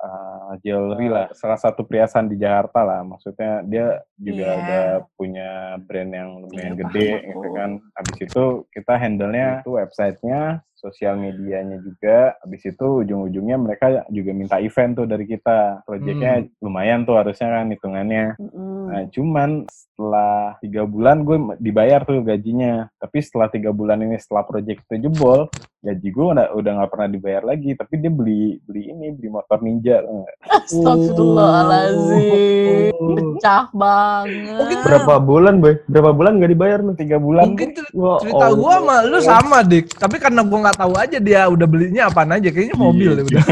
uh, 0.00 0.52
jewelry 0.64 1.12
lah. 1.12 1.28
Salah 1.36 1.60
satu 1.60 1.84
perhiasan 1.84 2.32
di 2.32 2.40
Jakarta 2.40 2.80
lah. 2.82 3.00
Maksudnya 3.04 3.60
dia 3.68 4.00
juga 4.16 4.48
Iya. 4.48 4.58
udah 4.58 4.84
punya 5.14 5.50
brand 5.84 6.10
yang 6.10 6.30
lumayan 6.40 6.72
Iya, 6.72 6.80
gede 6.88 7.08
gitu 7.30 7.48
kan. 7.52 7.70
Habis 8.00 8.16
itu 8.24 8.44
kita 8.72 8.94
handle-nya 8.96 9.46
itu 9.60 9.70
websitenya, 9.76 10.42
sosial 10.84 11.16
medianya 11.16 11.80
juga. 11.80 12.36
Habis 12.44 12.76
itu 12.76 12.86
ujung-ujungnya 13.00 13.56
mereka 13.56 14.04
juga 14.12 14.30
minta 14.36 14.60
event 14.60 14.92
tuh 15.00 15.08
dari 15.08 15.24
kita. 15.24 15.80
Proyeknya 15.88 16.44
lumayan 16.60 17.08
tuh 17.08 17.16
harusnya 17.16 17.48
kan 17.48 17.72
hitungannya. 17.72 18.36
Mm-mm. 18.36 18.84
Nah, 18.92 19.02
cuman 19.08 19.50
setelah 19.72 20.60
tiga 20.60 20.84
bulan 20.84 21.24
gue 21.24 21.56
dibayar 21.56 22.04
tuh 22.04 22.20
gajinya. 22.20 22.92
Tapi 23.00 23.18
setelah 23.24 23.48
tiga 23.48 23.72
bulan 23.72 24.04
ini 24.04 24.20
setelah 24.20 24.44
proyek 24.44 24.84
itu 24.84 25.08
jebol, 25.08 25.48
gaji 25.84 26.08
gue 26.08 26.26
udah 26.32 26.56
udah 26.56 26.72
nggak 26.80 26.90
pernah 26.90 27.08
dibayar 27.12 27.44
lagi. 27.44 27.76
Tapi 27.76 28.00
dia 28.00 28.08
beli 28.08 28.56
beli 28.64 28.88
ini 28.88 29.12
beli 29.12 29.28
motor 29.28 29.60
ninja. 29.60 30.00
Astagfirullahaladzim. 30.48 32.96
Oh. 32.96 33.12
Pecah 33.14 33.68
banget. 33.76 34.64
Mungkin 34.64 34.78
Berapa 34.80 35.20
bulan, 35.20 35.60
Boy? 35.60 35.76
Berapa 35.84 36.16
bulan 36.16 36.40
nggak 36.40 36.52
dibayar 36.56 36.80
nih? 36.80 36.96
Tiga 36.96 37.20
bulan. 37.20 37.52
Mungkin 37.52 37.76
Wah, 37.92 38.16
cerita 38.24 38.48
Allah. 38.48 38.56
gua 38.56 38.72
sama 38.80 38.96
lu 39.04 39.20
sama 39.20 39.60
dik. 39.60 39.92
Tapi 40.00 40.16
karena 40.16 40.40
gua 40.40 40.58
nggak 40.68 40.78
tahu 40.80 40.96
aja 40.96 41.20
dia 41.20 41.44
udah 41.52 41.66
belinya 41.68 42.08
apaan 42.08 42.32
aja. 42.32 42.48
Kayaknya 42.48 42.76
mobil 42.80 43.20
deh 43.20 43.24
udah. 43.28 43.44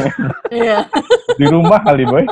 Iya. 0.53 0.85
di 1.37 1.45
rumah 1.49 1.81
kali 1.85 2.05
boy. 2.09 2.25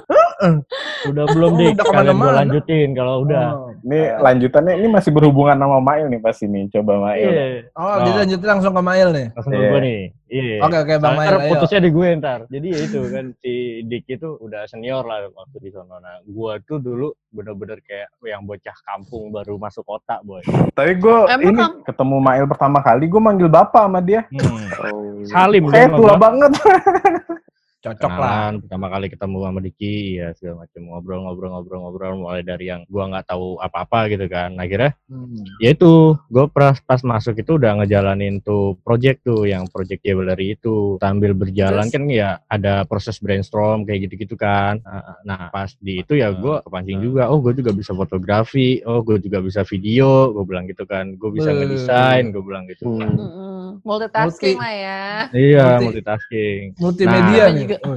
Udah 1.02 1.24
belum 1.26 1.50
dik, 1.54 1.72
udah 1.72 1.84
kalian 1.86 1.86
ke 1.86 1.92
mana-mana. 2.12 2.36
lanjutin 2.38 2.88
kalau 2.92 3.14
udah. 3.22 3.46
Oh. 3.50 3.68
Ini 3.80 3.98
lanjutannya 4.18 4.74
ini 4.74 4.88
masih 4.88 5.10
berhubungan 5.10 5.56
sama 5.56 5.78
Mail 5.80 6.06
nih 6.06 6.20
pasti 6.20 6.44
nih. 6.44 6.68
Coba 6.68 6.92
Mail. 7.02 7.24
Iya, 7.26 7.44
Oh, 7.72 7.96
jadi 7.98 8.18
lanjutin 8.20 8.48
langsung 8.50 8.72
ke 8.72 8.82
Mail 8.82 9.08
nih. 9.10 9.26
langsung 9.30 9.50
ke 9.50 9.56
Iya. 9.56 9.66
gua 9.66 9.80
nih. 9.80 10.00
Iya. 10.30 10.56
Oke 10.60 10.76
oke 10.78 10.94
Bang 10.94 11.10
Ntar 11.10 11.18
Mail 11.18 11.34
ayo. 11.34 11.50
putusnya 11.50 11.80
di 11.80 11.90
gue 11.90 12.08
ntar. 12.14 12.40
Jadi 12.46 12.66
ya 12.68 12.78
itu 12.80 13.00
kan 13.08 13.24
si 13.36 13.52
Dik 13.82 14.04
itu 14.08 14.28
udah 14.36 14.62
senior 14.64 15.02
lah 15.02 15.18
waktu 15.28 15.56
di 15.58 15.70
sono. 15.70 15.96
Nah, 15.96 16.22
gua 16.24 16.60
tuh 16.60 16.78
dulu 16.78 17.08
bener-bener 17.28 17.80
kayak 17.80 18.14
yang 18.22 18.44
bocah 18.44 18.76
kampung 18.84 19.30
baru 19.30 19.56
masuk 19.56 19.82
kota, 19.82 20.20
boy. 20.20 20.38
Tapi 20.70 20.92
gue 20.96 21.16
Emang 21.26 21.42
ini 21.44 21.56
kamu- 21.56 21.82
ketemu 21.82 22.16
Mail 22.20 22.44
pertama 22.46 22.78
kali 22.78 23.04
gue 23.06 23.18
manggil 23.18 23.48
bapak 23.48 23.82
sama 23.82 24.00
dia. 24.00 24.22
Hmm. 24.28 24.68
Oh. 24.84 25.24
Salim 25.24 25.66
Kayak 25.66 25.94
tua 25.94 26.14
banget. 26.14 26.50
Cocok 27.80 28.12
lah. 28.12 28.12
kenalan 28.12 28.52
pertama 28.60 28.86
kali 28.92 29.06
ketemu 29.08 29.38
sama 29.40 29.60
Diki 29.64 29.94
ya 30.20 30.28
segala 30.36 30.68
macam 30.68 30.82
ngobrol-ngobrol-ngobrol-ngobrol 30.84 32.12
mulai 32.20 32.44
dari 32.44 32.68
yang 32.68 32.84
gua 32.92 33.08
nggak 33.08 33.32
tahu 33.32 33.56
apa-apa 33.56 34.12
gitu 34.12 34.28
kan. 34.28 34.52
Akhirnya 34.60 34.92
Hmm. 35.08 35.42
ya 35.58 35.72
itu 35.72 36.14
gue 36.28 36.44
pas 36.52 36.76
pas 36.78 37.00
masuk 37.00 37.40
itu 37.40 37.56
udah 37.56 37.80
ngejalanin 37.80 38.38
tuh 38.44 38.76
project 38.84 39.24
tuh 39.24 39.48
yang 39.48 39.64
project 39.72 40.04
jewelry 40.04 40.54
itu. 40.54 41.00
Sambil 41.00 41.32
berjalan 41.32 41.88
Terus? 41.88 41.94
kan 41.96 42.04
ya 42.06 42.28
ada 42.46 42.84
proses 42.84 43.16
brainstorm 43.16 43.88
kayak 43.88 44.06
gitu-gitu 44.06 44.36
kan. 44.36 44.84
Nah, 45.24 45.48
pas 45.48 45.72
di 45.80 46.04
itu 46.04 46.20
ya 46.20 46.30
gue 46.36 46.60
kepancing 46.60 47.00
juga. 47.00 47.32
Oh 47.32 47.40
gue 47.40 47.56
juga 47.56 47.72
bisa 47.72 47.96
fotografi. 47.96 48.84
Oh 48.84 49.00
gue 49.00 49.16
juga 49.18 49.40
bisa 49.40 49.64
video. 49.64 50.30
Gue 50.36 50.44
bilang 50.44 50.68
gitu 50.68 50.84
kan. 50.84 51.16
Gue 51.16 51.32
bisa 51.32 51.48
ngedesain 51.50 52.28
gue 52.28 52.42
bilang 52.44 52.68
gitu 52.68 53.00
kan. 53.00 53.08
Hmm. 53.16 53.59
Multitasking 53.80 54.56
Multi. 54.56 54.62
lah 54.62 54.74
ya. 54.74 55.00
iya 55.32 55.66
Multi- 55.66 55.84
multitasking 55.86 56.60
Multimedia 56.76 57.42
Nah, 57.42 57.48
nih. 57.48 57.60
juga- 57.60 57.80
Oh, 57.84 57.96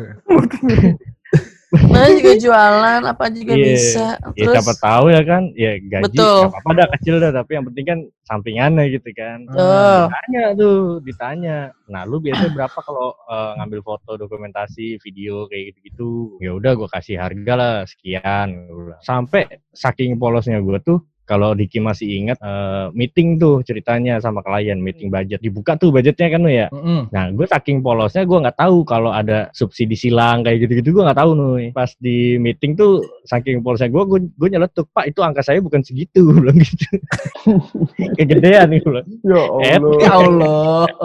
Mana 1.89 2.05
juga 2.13 2.37
jualan, 2.37 3.01
apa 3.01 3.33
juga 3.33 3.57
Iya. 3.57 3.65
bisa. 3.65 4.05
ya 4.37 4.45
Terus, 4.45 4.53
siapa 4.61 4.73
tahu 4.77 5.05
ya 5.09 5.21
kan 5.25 5.49
ya 5.57 5.81
gaji 5.81 6.05
Betul. 6.05 6.21
nggak 6.21 6.51
apa-apa 6.53 6.71
dah 6.77 6.87
kecil 6.93 7.15
dah 7.17 7.31
tapi 7.33 7.51
yang 7.57 7.65
penting 7.65 7.85
kan 7.89 7.99
sampingannya 8.23 8.83
gitu 8.93 9.09
kan 9.17 9.37
Tuh. 9.49 10.05
ditanya 10.05 10.43
tuh 10.53 10.77
ditanya 11.01 11.57
nah 11.89 12.05
lu 12.05 12.21
biasanya 12.21 12.53
berapa 12.53 12.77
kalau 12.77 13.17
eh, 13.25 13.51
ngambil 13.57 13.79
foto 13.81 14.11
dokumentasi 14.15 15.01
video 15.01 15.49
kayak 15.49 15.73
gitu-gitu 15.73 16.37
ya 16.37 16.53
udah 16.53 16.77
gue 16.77 16.89
kasih 16.93 17.17
harga 17.17 17.53
lah 17.57 17.73
sekian 17.89 18.69
sampai 19.01 19.41
saking 19.73 20.21
polosnya 20.21 20.61
gue 20.61 20.77
tuh 20.77 21.01
kalau 21.23 21.51
Diki 21.51 21.77
masih 21.77 22.07
ingat 22.19 22.37
eh, 22.37 22.87
meeting 22.91 23.35
tuh 23.35 23.61
ceritanya 23.61 24.17
sama 24.17 24.39
klien 24.39 24.75
meeting 24.75 25.07
budget 25.07 25.39
dibuka 25.39 25.73
tuh 25.73 25.89
budgetnya 25.89 26.27
kan 26.29 26.41
ya 26.45 26.67
Mm-mm. 26.67 27.07
Nah, 27.09 27.29
gue 27.29 27.45
saking 27.45 27.79
polosnya 27.79 28.23
gue 28.23 28.37
nggak 28.37 28.57
tahu 28.57 28.83
kalau 28.83 29.09
ada 29.09 29.47
subsidi 29.51 29.93
silang 29.93 30.41
kayak 30.41 30.61
gitu-gitu 30.61 30.91
gue 30.91 31.03
nggak 31.03 31.15
tahu 31.15 31.31
nih. 31.33 31.69
Pas 31.71 31.91
di 31.97 32.17
meeting 32.35 32.73
tuh 32.73 32.91
saking 33.23 33.59
polosnya 33.59 33.87
gue, 33.87 34.03
gue, 34.03 34.19
gue 34.29 34.49
nyeletuk 34.49 34.87
pak 34.89 35.05
itu 35.05 35.19
angka 35.19 35.41
saya 35.41 35.59
bukan 35.59 35.79
segitu, 35.79 36.23
bilang 36.35 36.55
gitu. 36.55 36.85
Kegedean 38.17 38.67
nih 38.69 38.79
gue. 38.79 39.01
Ya 39.23 39.39
Eh, 39.63 39.77
Allah. 39.77 39.97
Ya 39.99 40.11
Allah. 40.13 40.85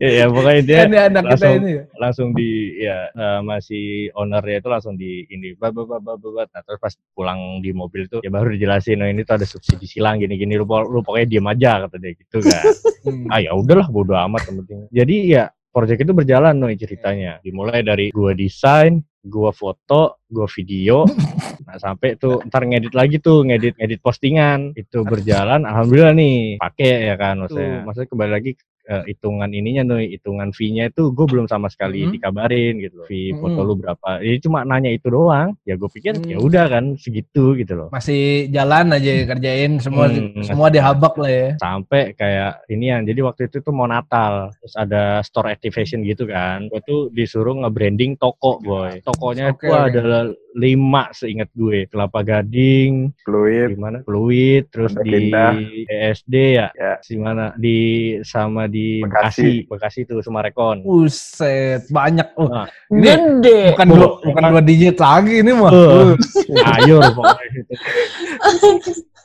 Ya, 0.00 0.24
ya 0.24 0.26
pokoknya 0.26 0.62
dia 0.64 0.78
Ini 0.82 0.96
anak 1.04 1.22
kita 1.22 1.28
langsung- 1.36 1.60
ini. 1.60 1.70
ya. 1.70 1.82
langsung 1.94 2.28
di 2.32 2.48
ya 2.80 2.98
eh, 3.12 3.40
masih 3.42 3.84
ownernya 4.14 4.56
itu 4.56 4.68
langsung 4.70 4.94
di 4.96 5.28
ini 5.28 5.52
bab 5.52 5.76
bab 5.76 5.92
bab 5.92 6.00
bab, 6.00 6.16
bab. 6.18 6.48
Nah, 6.48 6.64
terus 6.64 6.80
pas 6.80 6.94
pulang 7.12 7.60
di 7.60 7.70
mobil 7.70 8.08
tuh 8.08 8.24
ya 8.24 8.32
baru 8.32 8.48
dijelasin 8.48 8.96
oh 8.96 9.06
ini 9.06 9.19
tuh 9.24 9.40
ada 9.40 9.46
subsidi 9.46 9.86
silang 9.86 10.18
gini-gini 10.20 10.58
lu, 10.58 10.66
lu 10.66 11.00
pokoknya 11.04 11.26
diem 11.26 11.46
aja 11.46 11.70
kata 11.86 11.96
dia 11.96 12.12
gitu 12.16 12.38
kan. 12.44 12.64
Hmm. 13.00 13.32
ah 13.32 13.40
ya 13.40 13.56
udahlah 13.56 13.88
bodo 13.88 14.12
amat 14.12 14.52
yang 14.52 14.60
penting 14.60 14.78
jadi 14.92 15.16
ya 15.24 15.44
project 15.72 16.04
itu 16.04 16.12
berjalan 16.12 16.52
nih 16.52 16.76
ceritanya 16.84 17.40
dimulai 17.40 17.80
dari 17.80 18.12
gua 18.12 18.36
desain 18.36 19.00
gua 19.24 19.56
foto 19.56 20.20
gua 20.28 20.44
video 20.52 21.08
nah 21.64 21.80
sampai 21.80 22.20
tuh 22.20 22.44
ntar 22.52 22.68
ngedit 22.68 22.92
lagi 22.92 23.16
tuh 23.16 23.48
ngedit 23.48 23.80
ngedit 23.80 24.04
postingan 24.04 24.76
itu 24.76 25.00
berjalan 25.00 25.64
alhamdulillah 25.64 26.12
nih 26.12 26.60
pakai 26.60 27.08
ya 27.08 27.16
kan 27.16 27.40
maksudnya 27.40 27.72
Tuh. 27.72 27.82
maksudnya 27.88 28.08
kembali 28.12 28.32
lagi 28.36 28.52
eh, 28.82 29.02
hitungan 29.06 29.50
ininya 29.50 29.82
nih, 29.90 30.14
hitungan 30.14 30.50
fee-nya 30.50 30.88
itu 30.88 31.10
gue 31.10 31.26
belum 31.26 31.44
sama 31.44 31.66
sekali 31.66 32.02
Hmm. 32.02 32.12
dikabarin 32.12 32.78
gitu 32.78 32.94
loh. 32.96 33.06
Fee 33.06 33.30
Hmm. 33.30 33.40
foto 33.40 33.60
lu 33.62 33.74
berapa. 33.74 34.08
Ini 34.18 34.36
cuma 34.38 34.62
nanya 34.62 34.88
itu 34.88 35.06
doang. 35.06 35.56
Ya 35.62 35.74
gue 35.74 35.88
pikir 35.88 36.16
Hmm. 36.16 36.26
ya 36.26 36.38
udah 36.38 36.64
kan 36.66 36.84
segitu 36.94 37.52
gitu 37.54 37.72
loh. 37.74 37.88
Masih 37.90 38.20
jalan 38.48 38.90
aja 38.90 39.12
kerjain 39.26 39.72
semua 39.78 40.06
Hmm, 40.06 40.40
semua 40.40 40.68
dihabak 40.68 41.14
lah 41.16 41.30
ya. 41.30 41.48
sampai 41.56 42.12
kayak 42.12 42.40
inian 42.66 43.02
jadi 43.02 43.20
waktu 43.22 43.46
itu 43.46 43.60
tuh 43.60 43.70
mau 43.70 43.86
Natal 43.86 44.52
terus 44.54 44.74
ada 44.74 45.02
store 45.20 45.50
activation 45.50 46.02
gitu 46.02 46.24
kan 46.24 46.66
gue 46.66 46.80
tuh 46.80 47.00
disuruh 47.10 47.56
nge-branding 47.56 48.14
toko 48.16 48.58
boy 48.58 49.00
tokonya 49.00 49.50
itu 49.50 49.66
oke. 49.66 49.88
adalah 49.88 50.22
lima 50.52 51.04
seingat 51.10 51.46
gue 51.52 51.86
kelapa 51.86 52.20
gading 52.22 53.14
Fluid. 53.20 53.68
di 53.68 53.78
mana 53.78 53.98
fluid 54.02 54.66
terus 54.68 54.90
Pondok 54.90 55.06
di 55.06 55.18
Indah. 55.20 55.52
ESD 55.86 56.34
ya 56.52 56.68
Ya. 56.72 56.94
di 56.98 57.16
mana 57.16 57.44
di 57.54 57.78
sama 58.22 58.66
di 58.66 58.79
Bekasi. 59.02 59.64
Bekasi 59.64 59.68
Bekasi 59.68 60.00
tuh 60.04 60.18
Sumarekon 60.20 60.82
Buset, 60.82 61.84
banyak. 61.88 62.28
Oh, 62.34 62.48
Nah. 62.48 62.66
ini 62.90 63.06
Gede. 63.06 63.74
bukan 63.74 63.86
dua, 63.88 64.08
bukan 64.20 64.42
dua 64.50 64.62
digit 64.62 64.96
lagi 64.96 65.34
ini 65.40 65.52
mah. 65.52 65.70
Uh. 65.70 66.12
ayo 66.76 66.98
pokoknya 67.10 67.62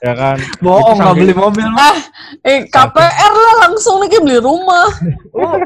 ya 0.04 0.14
kan 0.14 0.38
Bohong 0.62 0.98
nggak 1.02 1.16
beli 1.18 1.34
mobil. 1.34 1.66
Ah, 1.72 1.98
eh 2.44 2.68
KPR 2.68 3.34
lah 3.34 3.54
langsung 3.66 4.04
nih 4.04 4.20
beli 4.22 4.38
rumah. 4.38 4.86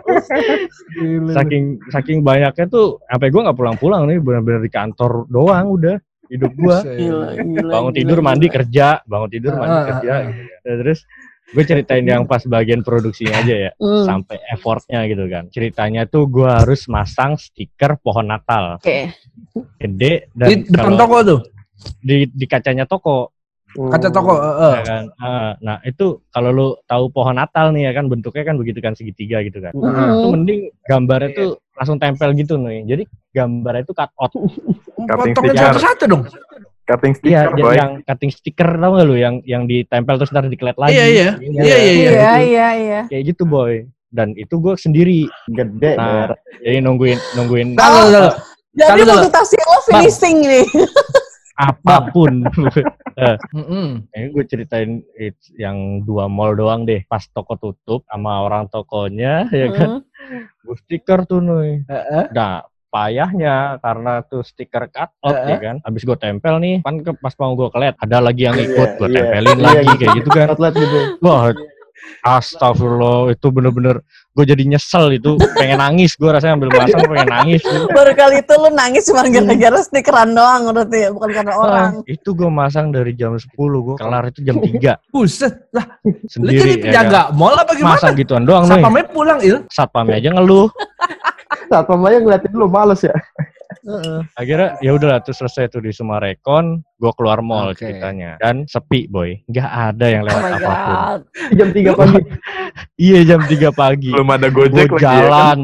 Gila. 0.95 1.31
saking 1.35 1.63
saking 1.89 2.19
banyaknya 2.21 2.65
tuh 2.67 3.01
sampai 3.05 3.29
gue 3.29 3.41
nggak 3.41 3.57
pulang-pulang 3.57 4.07
nih 4.07 4.17
benar-benar 4.19 4.61
di 4.61 4.71
kantor 4.71 5.27
doang 5.27 5.67
udah 5.71 5.97
hidup 6.29 6.51
gua 6.55 6.85
Buset. 6.85 6.93
Gila, 6.95 7.27
gila. 7.35 7.71
bangun 7.73 7.91
gila, 7.91 7.97
tidur 7.99 8.17
gila. 8.21 8.27
mandi 8.29 8.47
kerja 8.47 8.87
bangun 9.03 9.29
tidur 9.29 9.53
mandi 9.57 9.73
Ah, 9.75 9.85
kerja 9.89 10.11
ah, 10.13 10.19
gitu 10.29 10.41
ya. 10.63 10.73
terus 10.77 10.99
gue 11.49 11.63
ceritain 11.63 12.03
yang 12.03 12.23
pas 12.23 12.41
bagian 12.43 12.79
produksinya 12.79 13.33
aja 13.35 13.55
ya 13.59 13.71
Hmm, 13.75 14.05
sampai 14.05 14.37
effortnya 14.47 15.01
gitu 15.05 15.25
kan 15.25 15.47
ceritanya 15.47 16.05
tuh 16.05 16.25
gue 16.25 16.45
harus 16.45 16.85
masang 16.85 17.35
stiker 17.35 17.97
pohon 17.97 18.23
Natal 18.23 18.77
Oke. 18.77 19.09
gede 19.75 20.29
dan 20.31 20.47
Di 20.47 20.55
depan 20.67 20.93
toko 20.95 21.17
tuh. 21.23 21.39
di 21.99 22.27
di 22.27 22.45
kacanya 22.45 22.83
toko 22.83 23.33
Kaca 23.69 24.09
toko. 24.09 24.33
eh. 24.33 24.75
ya 24.75 24.83
kan 24.83 25.03
Ah, 25.15 25.53
nah 25.59 25.77
itu 25.81 26.25
kalau 26.27 26.49
lu 26.49 26.67
tahu 26.83 27.09
pohon 27.09 27.33
Natal 27.33 27.69
nih 27.69 27.85
ya 27.85 27.93
kan 27.93 28.05
bentuknya 28.05 28.41
kan 28.43 28.55
begitu 28.55 28.77
kan 28.77 28.93
segitiga 28.93 29.41
gitu 29.41 29.57
kan 29.59 29.71
Heeh. 29.71 30.09
itu 30.11 30.25
mending 30.27 30.59
gambarnya 30.83 31.29
tuh 31.31 31.49
langsung 31.71 31.97
tempel 31.97 32.33
gitu 32.33 32.57
nih 32.57 32.81
jadi 32.83 33.03
gambarnya 33.31 33.83
itu 33.83 33.93
cut 33.93 34.09
out 34.15 34.33
stiker. 35.31 35.69
satu-satu 35.71 36.03
dong. 36.05 36.23
Cutting 36.89 37.13
Iya, 37.21 37.45
sticker, 37.45 37.53
yang, 37.53 37.61
boy. 37.61 37.73
yang 37.77 37.91
cutting 38.01 38.31
stiker 38.33 38.69
tau 38.73 38.91
gak 38.97 39.05
lu 39.05 39.15
yang 39.15 39.35
yang 39.45 39.63
ditempel 39.63 40.17
terus 40.17 40.33
ntar 40.33 40.49
diklet 40.49 40.73
lagi. 40.73 40.97
Iya, 40.97 41.05
iya. 41.05 41.29
Iya, 41.37 41.61
iya, 41.61 41.77
iya. 41.77 42.09
Iya, 42.09 42.33
iya, 42.41 42.67
iya. 42.73 42.99
Kayak 43.05 43.23
gitu 43.29 43.43
boy. 43.45 43.85
Dan 44.09 44.33
itu 44.33 44.57
gue 44.57 44.73
sendiri. 44.73 45.29
Gede, 45.45 45.93
Nah, 45.93 46.33
jadi 46.59 46.81
nungguin 46.81 47.21
nungguin 47.37 47.77
Tahu, 47.77 47.97
tahu. 48.09 48.29
Jadi 48.71 49.01
Kalau- 49.01 49.15
multitasking 49.21 49.63
lo 49.63 49.77
finishing 49.85 50.37
nih. 50.41 50.65
apa 51.59 52.07
pun. 52.09 52.47
Mm-mm. 53.51 54.07
Ini 54.09 54.31
gue 54.31 54.43
ceritain 54.47 55.03
it's 55.13 55.51
yang 55.53 56.01
dua 56.01 56.25
mall 56.25 56.55
doang 56.55 56.87
deh. 56.87 57.03
Pas 57.05 57.21
toko 57.27 57.53
tutup 57.53 58.07
sama 58.07 58.41
orang 58.41 58.65
tokonya, 58.65 59.45
ya 59.51 59.67
kan. 59.69 59.99
Hmm. 59.99 60.47
Gue 60.63 60.75
stiker 60.79 61.27
tuh 61.27 61.43
nih. 61.43 61.83
Heeh. 61.85 62.25
Nah, 62.31 62.63
payahnya 62.89 63.55
karena 63.79 64.21
tuh 64.21 64.41
stiker 64.41 64.89
cut 64.89 65.09
out 65.21 65.33
Heeh. 65.33 65.49
ya 65.49 65.57
kan. 65.57 65.75
Habis 65.85 66.01
gue 66.03 66.17
tempel 66.17 66.55
nih, 66.57 66.75
kan 66.81 66.95
ke, 66.99 67.11
pas 67.15 67.33
mau 67.37 67.53
gue 67.53 67.69
kelet, 67.69 67.95
ada 67.97 68.17
lagi 68.19 68.41
yang 68.43 68.57
ikut, 68.57 68.89
Iya, 68.89 68.97
gue 68.97 69.07
iya. 69.07 69.17
tempelin 69.21 69.57
Iya, 69.57 69.63
lagi 69.63 69.85
gitu. 69.85 69.97
kayak 69.97 70.11
gitu 70.17 70.29
kan. 70.29 70.47
Gitu. 70.73 70.97
Wah, 71.21 71.41
astagfirullah 72.23 73.31
itu 73.31 73.47
bener-bener 73.49 74.01
gue 74.29 74.45
jadi 74.45 74.63
nyesel 74.63 75.11
itu 75.11 75.35
pengen 75.53 75.83
nangis 75.83 76.15
gue 76.15 76.29
rasanya 76.31 76.55
ambil 76.55 76.71
masang 76.71 77.03
pengen 77.03 77.27
nangis 77.27 77.59
Baru 77.91 78.11
kali 78.15 78.39
itu 78.39 78.53
lu 78.55 78.69
nangis 78.71 79.03
cuma 79.03 79.27
gara-gara 79.27 79.79
stikeran 79.83 80.29
doang 80.31 80.61
berarti 80.71 80.97
ya, 80.97 81.09
bukan 81.11 81.29
karena 81.33 81.53
orang. 81.53 81.91
Itu 82.07 82.31
gue 82.31 82.47
masang 82.47 82.89
dari 82.89 83.11
jam 83.13 83.35
10 83.35 83.51
gue 83.51 83.95
kelar 83.99 84.31
itu 84.31 84.39
jam 84.41 84.57
3 84.57 85.11
Buset. 85.11 85.53
Lah, 85.75 85.85
lu 86.01 86.15
sendiri 86.25 86.55
jadi 86.55 86.71
ya 86.71 86.79
penjaga 87.03 87.21
mall 87.35 87.51
apa 87.53 87.67
kan. 87.67 87.77
gimana? 87.77 87.93
masang 87.99 88.13
gituan 88.15 88.43
doang 88.47 88.63
nih 88.63 88.71
Satpamnya 88.79 89.03
pulang, 89.11 89.39
Il. 89.43 89.57
satpamnya 89.67 90.15
aja 90.17 90.29
ngeluh 90.31 90.67
Saat 91.69 91.85
pemainnya 91.85 92.19
ngeliatin 92.19 92.53
lu 92.53 92.67
males 92.67 93.01
ya. 93.01 93.13
akhirnya 94.35 94.77
ya 94.81 94.91
udahlah 94.93 95.21
tuh 95.21 95.31
selesai 95.31 95.69
tuh 95.69 95.81
di 95.81 95.89
Sumarekon 95.89 96.81
gue 96.99 97.11
keluar 97.15 97.39
mall 97.39 97.71
Oke. 97.71 97.85
ceritanya 97.85 98.35
dan 98.37 98.65
sepi 98.65 99.05
boy 99.05 99.39
nggak 99.45 99.65
ada 99.65 100.05
yang 100.09 100.21
Oh 100.25 100.27
lewat 100.29 100.41
my 100.41 100.51
apa 100.51 100.59
pun 100.59 100.89
god. 100.89 101.19
Jam 101.55 101.69
3 101.73 101.93
pagi. 101.95 102.19
iya 102.99 103.19
jam 103.23 103.41
3 103.41 103.49
pagi 103.71 104.11
Belum 104.11 104.29
ada 104.29 104.47
gue 104.49 104.65
Gojek 104.67 104.89
lagi 104.91 105.05
ya 105.05 105.25
kan? 105.29 105.59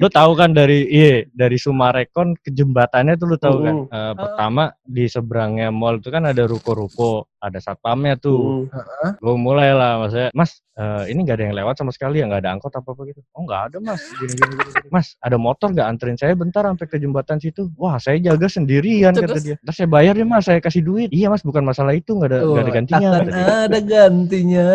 Lu 0.00 0.08
tahu 0.08 0.32
kan 0.32 0.50
dari 0.50 0.88
iya 0.88 1.12
dari 1.30 1.54
Sumarekon 1.54 2.32
ke 2.34 2.50
jembatannya 2.50 3.14
tuh 3.14 3.26
lu 3.26 3.36
tahu 3.36 3.56
kan 3.60 3.76
Mm. 3.76 3.88
Eh, 3.90 4.14
pertama 4.14 4.62
di 4.80 5.04
seberangnya 5.04 5.68
mall 5.68 5.96
itu 5.96 6.08
kan 6.08 6.24
ada 6.24 6.42
ruko-ruko 6.44 7.10
ada 7.38 7.56
satpamnya 7.56 8.16
tuh 8.16 8.68
Hmm. 8.68 9.16
gue 9.16 9.36
mulai 9.38 9.72
lah 9.72 9.96
maksudnya 9.98 10.28
mas 10.30 10.60
eh, 10.74 11.08
ini 11.08 11.20
nggak 11.22 11.36
ada 11.36 11.44
yang 11.46 11.56
lewat 11.56 11.74
sama 11.74 11.88
sekali 11.88 12.20
ya 12.20 12.26
nggak 12.26 12.40
ada 12.40 12.52
angkot 12.52 12.68
apa 12.70 12.84
apa 12.86 13.02
gitu 13.06 13.20
oh 13.30 13.42
nggak 13.42 13.60
ada 13.66 13.76
mas 13.78 14.00
gini, 14.14 14.34
gini, 14.34 14.52
gini, 14.54 14.70
gini. 14.70 14.88
mas 14.90 15.06
ada 15.18 15.36
motor 15.36 15.68
nggak 15.70 15.86
anterin 15.86 16.16
saya 16.16 16.32
bentar 16.34 16.62
sampai 16.62 16.86
ke 16.86 16.96
jembatan 16.96 17.36
situ 17.36 17.68
wah 17.74 17.96
saya 17.96 18.16
jaga 18.18 18.44
sendirian 18.46 19.12
kata 19.12 19.24
Terus? 19.30 19.42
dia 19.42 19.56
terus 19.58 19.72
saya 19.74 19.88
bayar 19.88 20.14
ya 20.14 20.24
mas 20.24 20.44
saya 20.44 20.58
kasih 20.58 20.80
duit 20.80 21.08
iya 21.10 21.28
mas 21.28 21.40
bukan 21.40 21.60
masalah 21.62 21.92
itu 21.92 22.12
nggak 22.12 22.28
ada 22.28 22.38
nggak 22.42 22.60
ada 22.62 22.72
gantinya 22.74 23.08
Akan 23.10 23.20
kata 23.20 23.30
dia. 23.30 23.56
ada 23.62 23.78
gantinya. 23.82 24.68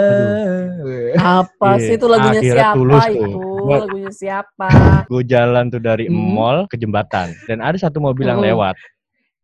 Apa 1.16 1.70
Iya, 1.72 1.82
sih 1.82 1.94
itu 1.96 2.06
lagunya 2.06 2.40
akhirnya 2.40 2.56
siapa 2.62 2.76
tulus 2.76 3.04
tuh. 3.08 3.34
Gua- 3.66 3.82
Lagunya 3.82 4.12
siapa? 4.12 4.70
gue 5.06 5.24
jalan 5.26 5.68
tuh 5.68 5.82
dari 5.82 6.06
Hmm. 6.06 6.16
mall 6.32 6.58
ke 6.66 6.78
jembatan 6.78 7.34
dan 7.44 7.58
ada 7.60 7.76
satu 7.76 7.98
mobil 7.98 8.26
yang 8.26 8.38
Hmm. 8.38 8.50
lewat 8.54 8.78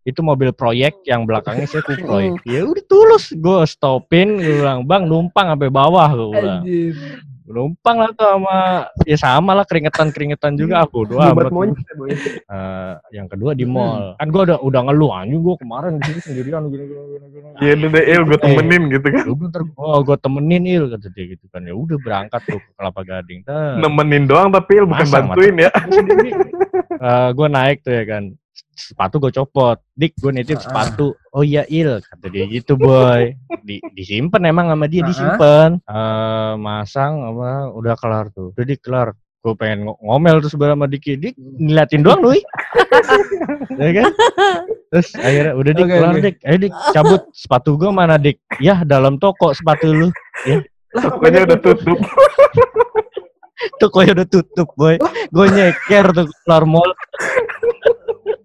itu 0.01 0.17
mobil 0.19 0.49
proyek 0.49 0.97
yang 1.03 1.25
belakangnya 1.25 1.65
saya 1.65 1.81
kuproy 1.81 2.29
Hmm. 2.29 2.37
ya 2.43 2.61
udah 2.63 2.85
tulus 2.85 3.29
gue 3.31 3.59
stopin 3.65 4.37
gue 4.37 4.55
bilang 4.57 4.81
bang 4.81 5.05
numpang 5.05 5.45
sampai 5.47 5.69
bawah 5.69 6.09
gue 6.11 6.29
bilang. 6.33 6.63
Numpang 7.47 7.97
lah 7.97 8.11
tuh 8.13 8.27
sama 8.37 8.57
ya 9.05 9.17
sama 9.17 9.51
lah 9.57 9.65
keringetan 9.65 10.13
keringetan 10.13 10.53
juga. 10.59 10.85
Aku 10.85 11.09
doa 11.09 11.33
Buat. 11.33 11.73
Eh, 11.73 12.93
yang 13.17 13.27
kedua 13.27 13.57
di 13.57 13.65
mall. 13.65 14.13
Kan 14.17 14.29
gue 14.29 14.41
udah 14.45 14.57
udah 14.61 14.81
ngeluh 14.89 15.11
anjing 15.15 15.41
gue 15.41 15.55
kemarin 15.57 15.97
di 15.97 16.03
sini 16.09 16.19
sendirian 16.21 16.63
gini 16.69 16.85
gini 16.85 17.03
gini 17.07 17.27
gini. 17.33 17.47
Iya 17.61 17.73
udah 17.77 17.89
deh, 17.89 18.03
Il, 18.05 18.21
gue 18.27 18.39
temenin 18.39 18.83
gitu 18.89 19.07
kan. 19.09 19.23
Lu 19.25 19.35
bentar, 19.37 19.61
oh 19.77 19.99
gue 20.05 20.17
temenin 20.21 20.63
il 20.67 20.85
kata 20.89 21.07
dia 21.13 21.25
gitu 21.33 21.45
kan. 21.49 21.61
Ya 21.65 21.73
udah 21.73 21.97
berangkat 22.01 22.41
tuh 22.45 22.59
ke 22.61 22.69
kelapa 22.77 23.01
gading. 23.03 23.41
Nemenin 23.79 24.23
doang 24.29 24.49
tapi 24.53 24.81
Il 24.81 24.85
bukan 24.85 25.07
bantuin 25.09 25.55
ya. 25.57 25.71
gue 27.31 27.47
naik 27.49 27.81
tuh 27.81 27.93
ya 27.97 28.03
kan 28.05 28.23
sepatu 28.71 29.17
gue 29.17 29.31
copot. 29.31 29.77
Dik 29.93 30.17
gue 30.17 30.31
nitip 30.31 30.57
Ah. 30.57 30.63
sepatu. 30.63 31.13
Oh 31.29 31.41
iya 31.41 31.63
il 31.67 31.99
kata 31.99 32.27
dia 32.27 32.45
gitu 32.45 32.75
boy. 32.75 33.31
Di 33.61 33.79
disimpan 33.91 34.41
emang 34.43 34.67
sama 34.67 34.85
dia 34.85 35.01
Ah. 35.01 35.07
disimpan 35.07 35.69
Eh, 35.81 36.53
masang 36.57 37.13
apa 37.25 37.49
udah 37.69 37.95
kelar 37.95 38.25
tuh. 38.29 38.51
Udah 38.51 38.65
dik 38.65 38.81
kelar. 38.81 39.13
Gue 39.41 39.53
pengen 39.55 39.85
ngo- 39.85 39.97
ngomel 39.99 40.37
terus 40.37 40.53
sebelah 40.53 40.73
sama 40.73 40.85
Diki. 40.85 41.15
Dik 41.15 41.33
ngeliatin 41.33 42.01
doang 42.01 42.21
lu 42.21 42.29
ya 43.81 43.89
kan? 43.95 44.11
Terus 44.87 45.09
akhirnya 45.15 45.53
udah 45.55 45.71
dik 45.71 45.81
Oke, 45.83 45.95
kelar 45.95 46.13
oke. 46.13 46.21
dik. 46.21 46.35
Ayo 46.43 46.57
dik 46.59 46.73
cabut 46.91 47.21
sepatu 47.31 47.69
gue 47.73 47.89
mana 47.89 48.15
dik? 48.15 48.37
Ya 48.59 48.83
dalam 48.83 49.17
toko 49.17 49.49
sepatu 49.51 49.89
lu. 49.89 50.07
Tokonya 50.91 51.47
udah 51.47 51.57
tutup. 51.57 51.97
tokonya 53.81 54.11
udah 54.13 54.27
tutup 54.27 54.69
boy. 54.75 54.95
Gue 55.29 55.45
nyeker 55.47 56.05
tuh 56.11 56.25
keluar 56.43 56.63
mall 56.63 56.91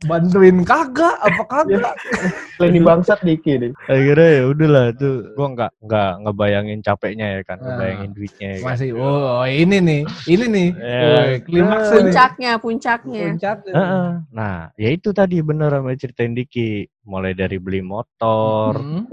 Bantuin 0.04 0.61
kagak 0.61 1.16
apa 1.16 1.42
kagak? 1.46 1.94
Leni 2.61 2.80
bangsat 2.80 3.20
Diki 3.20 3.56
nih. 3.56 3.72
akhirnya 3.85 4.30
ya 4.32 4.44
udahlah 4.46 4.87
tuh 4.92 5.32
gua 5.32 5.48
nggak 5.52 5.70
nggak 5.82 6.11
ngebayangin 6.22 6.80
capeknya 6.80 7.26
ya 7.28 7.40
kan 7.42 7.56
Ah. 7.56 7.64
ngebayangin 7.66 8.11
duitnya 8.12 8.48
ya 8.48 8.59
kan. 8.59 8.66
Masih 8.68 8.88
oh 8.92 9.44
ini 9.44 9.76
nih. 9.78 10.00
Ini 10.26 10.44
nih. 10.46 10.68
Ya. 10.72 11.00
Woi, 11.02 11.35
klimaksnya 11.40 11.88
nih. 11.88 12.04
Puncaknya, 12.04 12.52
puncaknya. 12.59 13.22
Puncak. 13.32 13.56
Heeh. 13.66 14.09
nah 14.30 14.56
ya 14.74 14.88
itu 14.90 15.09
tadi 15.11 15.40
bener 15.40 15.70
sama 15.70 15.94
ceritain 15.94 16.32
Diki 16.32 16.68
mulai 17.02 17.32
dari 17.32 17.56
beli 17.56 17.80
motor 17.80 18.76
Hmm. 18.76 19.06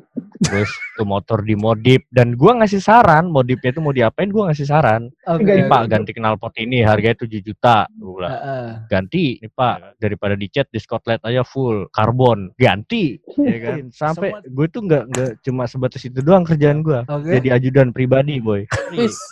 Terus 0.44 0.68
tuh 0.94 1.04
motor 1.04 1.42
dimodif. 1.42 2.06
Dan 2.08 2.36
gua 2.36 2.54
ngasih 2.56 2.78
saran 2.78 3.28
modifnya 3.28 3.72
itu 3.72 3.80
mau 3.80 3.90
diapain 3.90 4.28
gua 4.28 4.52
ngasih 4.52 4.64
saran. 4.64 5.10
Oke. 5.26 5.48
ini 5.48 5.66
pak 5.66 5.82
ganti 5.88 6.12
knalpot 6.12 6.54
ini 6.58 6.82
harganya 6.82 7.18
7 7.18 7.40
juta. 7.40 7.88
Gua 7.90 8.12
bilang 8.16 8.34
Heeh. 8.34 8.68
ganti 8.88 9.26
nih 9.38 9.50
pak. 9.50 9.98
Daripada 9.98 10.34
dicat 10.34 10.68
di 10.68 10.78
Scotland 10.78 11.22
aja 11.22 11.42
full 11.42 11.88
karbon. 11.90 12.52
Ganti. 12.56 13.18
Ya 13.36 13.58
kan? 13.60 13.76
Sampai 13.90 14.36
gue 14.44 14.68
tuh 14.68 14.82
nggak 14.84 15.04
nggak 15.08 15.32
cuma 15.42 15.64
sebatas 15.66 16.02
itu 16.02 16.20
doang 16.20 16.44
kerjaan 16.44 16.82
gua. 16.82 17.02
Oke. 17.06 17.36
jadi 17.36 17.58
ajudan 17.58 17.90
pribadi 17.90 18.38
boy. 18.38 18.68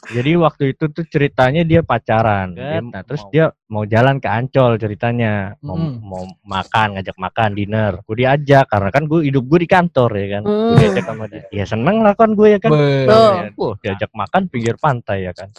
Jadi 0.08 0.32
waktu 0.36 0.63
itu 0.71 0.88
tuh 0.88 1.06
ceritanya 1.06 1.62
dia 1.62 1.82
pacaran. 1.82 2.54
Dia- 2.54 2.82
nah 2.82 3.02
terus 3.02 3.21
dia 3.30 3.52
mau 3.67 3.84
jalan 3.84 4.17
ke 4.17 4.28
Ancol 4.28 4.76
ceritanya. 4.76 5.56
Mau 5.60 5.76
Mm. 5.76 5.95
mau 6.02 6.24
makan 6.43 6.95
ngajak 6.95 7.15
makan 7.15 7.50
dinner. 7.54 7.93
Gue 8.04 8.19
diajak 8.19 8.67
karena 8.67 8.89
kan 8.89 9.04
gue 9.06 9.24
hidup 9.24 9.43
gue 9.45 9.60
di 9.62 9.69
kantor 9.69 10.10
ya 10.13 10.28
kan? 10.38 10.43
Gue 10.43 10.78
Hmm. 10.82 10.95
Diajak 11.01 11.17
sama 11.17 11.25
dia. 11.27 11.43
Ya 11.49 11.65
seneng 11.65 11.97
lah 12.05 12.13
kan 12.13 12.29
gue 12.37 12.47
ya 12.53 12.59
kan. 12.61 12.71
Ya, 12.71 13.49
Wah, 13.57 13.75
diajak 13.81 14.11
makan 14.13 14.41
pinggir 14.47 14.75
pantai 14.77 15.27
ya 15.29 15.33
kan. 15.33 15.49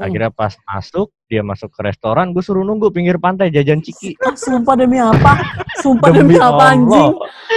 Akhirnya 0.00 0.32
pas 0.32 0.56
masuk, 0.64 1.12
dia 1.28 1.42
masuk 1.44 1.70
ke 1.74 1.80
restoran, 1.84 2.32
gue 2.32 2.42
suruh 2.42 2.64
nunggu 2.64 2.88
pinggir 2.90 3.20
pantai 3.20 3.52
jajan 3.52 3.84
ciki. 3.84 4.16
Ah, 4.24 4.34
sumpah 4.34 4.74
demi 4.78 4.98
apa? 4.98 5.32
Sumpah 5.84 6.08
demi, 6.10 6.34
apa 6.40 6.56
Allah. 6.56 6.72
anjing? 6.72 7.12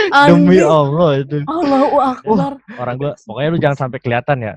Demi 0.10 0.58
Anjing. 0.60 0.68
Allah 0.68 1.10
itu. 1.22 1.38
Allahu 1.48 1.98
Akbar. 2.02 2.52
Orang 2.78 2.96
gue, 3.00 3.12
pokoknya 3.26 3.50
lu 3.50 3.60
jangan 3.62 3.78
sampai 3.88 4.00
kelihatan 4.02 4.38
ya. 4.44 4.54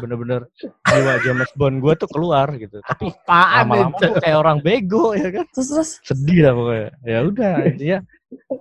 Bener-bener 0.00 0.40
jiwa 0.88 1.14
James 1.22 1.50
Bond 1.58 1.76
gue 1.82 1.94
tuh 1.98 2.08
keluar 2.10 2.48
gitu. 2.56 2.78
Tapi 2.86 3.12
lama-lama 3.28 3.94
tuh 3.98 4.16
kayak 4.18 4.38
orang 4.38 4.58
bego 4.62 5.12
ya 5.14 5.28
kan. 5.30 5.46
Terus 5.52 5.68
terus. 5.68 5.90
sedih 6.02 6.48
lah 6.48 6.52
pokoknya 6.56 6.88
ya 7.02 7.18
udah 7.26 7.54
intinya 7.66 7.98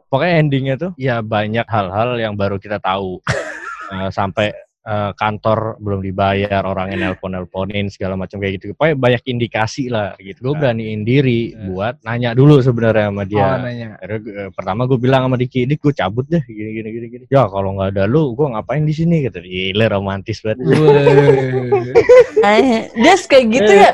pokoknya 0.10 0.36
endingnya 0.44 0.76
tuh 0.80 0.92
ya 1.00 1.20
banyak 1.24 1.66
hal-hal 1.68 2.20
yang 2.20 2.34
baru 2.36 2.58
kita 2.60 2.80
tahu. 2.80 3.20
Eh, 3.92 4.08
sampai 4.08 4.56
eh, 4.82 5.12
kantor 5.14 5.78
belum 5.78 6.02
dibayar 6.02 6.62
orangnya 6.64 6.98
nelpon 7.08 7.32
nelponin 7.32 7.88
segala 7.88 8.14
macam 8.14 8.38
kayak 8.38 8.58
gitu 8.58 8.74
pokoknya 8.74 8.96
banyak 8.96 9.22
indikasi 9.26 9.88
lah 9.88 10.18
gitu 10.18 10.42
gue 10.42 10.54
beraniin 10.58 11.02
diri 11.02 11.42
buat 11.68 12.02
nanya 12.02 12.32
dulu 12.32 12.58
sebenarnya 12.60 13.08
sama 13.08 13.22
Oh, 13.22 13.26
dia 13.26 13.48
nanya. 13.58 13.88
Akhirnya 13.96 14.20
gue- 14.20 14.36
eh, 14.36 14.50
pertama 14.50 14.82
gue 14.84 14.98
bilang 14.98 15.22
sama 15.24 15.38
Diki, 15.38 15.64
Dik 15.64 15.80
gue 15.80 15.94
cabut 15.94 16.26
deh 16.26 16.42
gini 16.44 16.70
gini 16.74 16.90
gini 16.90 17.08
gini. 17.08 17.26
Ya 17.28 17.46
kalau 17.46 17.74
nggak 17.74 17.94
ada 17.94 18.04
lu, 18.06 18.34
gue 18.34 18.48
ngapain 18.48 18.82
di 18.82 18.92
sini? 18.92 19.22
Kata 19.22 19.40
dia, 19.40 19.70
gila 19.70 19.86
romantis 19.92 20.42
banget. 20.42 20.58
Eh, 22.42 22.90
dia 22.92 23.14
kayak 23.22 23.46
gitu 23.48 23.72
ya. 23.72 23.92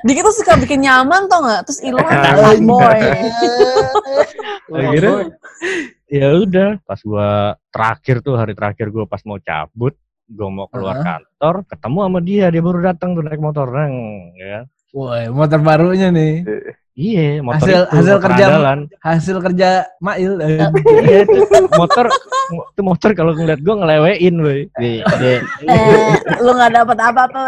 Dikit 0.00 0.24
tuh 0.24 0.34
suka 0.34 0.56
bikin 0.56 0.80
nyaman 0.80 1.28
tau 1.28 1.44
gak? 1.44 1.68
Terus 1.68 1.84
hilang 1.84 2.08
Nah, 2.08 2.56
boy. 2.64 3.00
Akhirnya 4.70 5.36
ya 6.08 6.28
udah 6.34 6.70
pas 6.82 7.00
gua 7.00 7.28
terakhir 7.68 8.18
tuh 8.20 8.34
hari 8.34 8.56
terakhir 8.56 8.88
gua 8.88 9.04
pas 9.04 9.20
mau 9.22 9.36
cabut 9.38 9.92
gua 10.30 10.48
mau 10.48 10.66
keluar 10.70 11.02
Heeh. 11.02 11.06
kantor 11.06 11.54
ketemu 11.66 11.98
sama 12.06 12.20
dia 12.22 12.46
dia 12.48 12.62
baru 12.62 12.78
datang 12.80 13.18
tuh 13.18 13.22
naik 13.26 13.42
motor 13.42 13.66
neng 13.70 13.94
ya 14.38 14.64
Woi, 14.90 15.30
motor 15.30 15.60
barunya 15.60 16.10
nih. 16.10 16.42
iya 16.92 17.38
motor 17.40 17.62
Hasil- 17.62 17.86
itu, 17.86 17.94
hasil 17.94 18.14
motor 18.18 18.24
kerja- 18.26 18.46
andalan. 18.50 18.78
Hasil 19.00 19.36
kerja 19.40 19.68
Mail. 19.98 20.32
Eh, 20.42 20.58
iya 21.06 21.18
itu 21.22 21.38
motor 21.72 22.06
itu 22.50 22.80
motor 22.82 23.10
kalau 23.14 23.32
ngeliat 23.32 23.62
gua 23.62 23.74
ngelewein 23.78 24.34
woi. 24.36 24.60
Di- 24.74 24.98
di- 25.00 25.42
Eh, 25.64 26.12
lu 26.42 26.50
gak 26.52 26.74
dapet 26.74 26.98
apa-apa, 26.98 27.38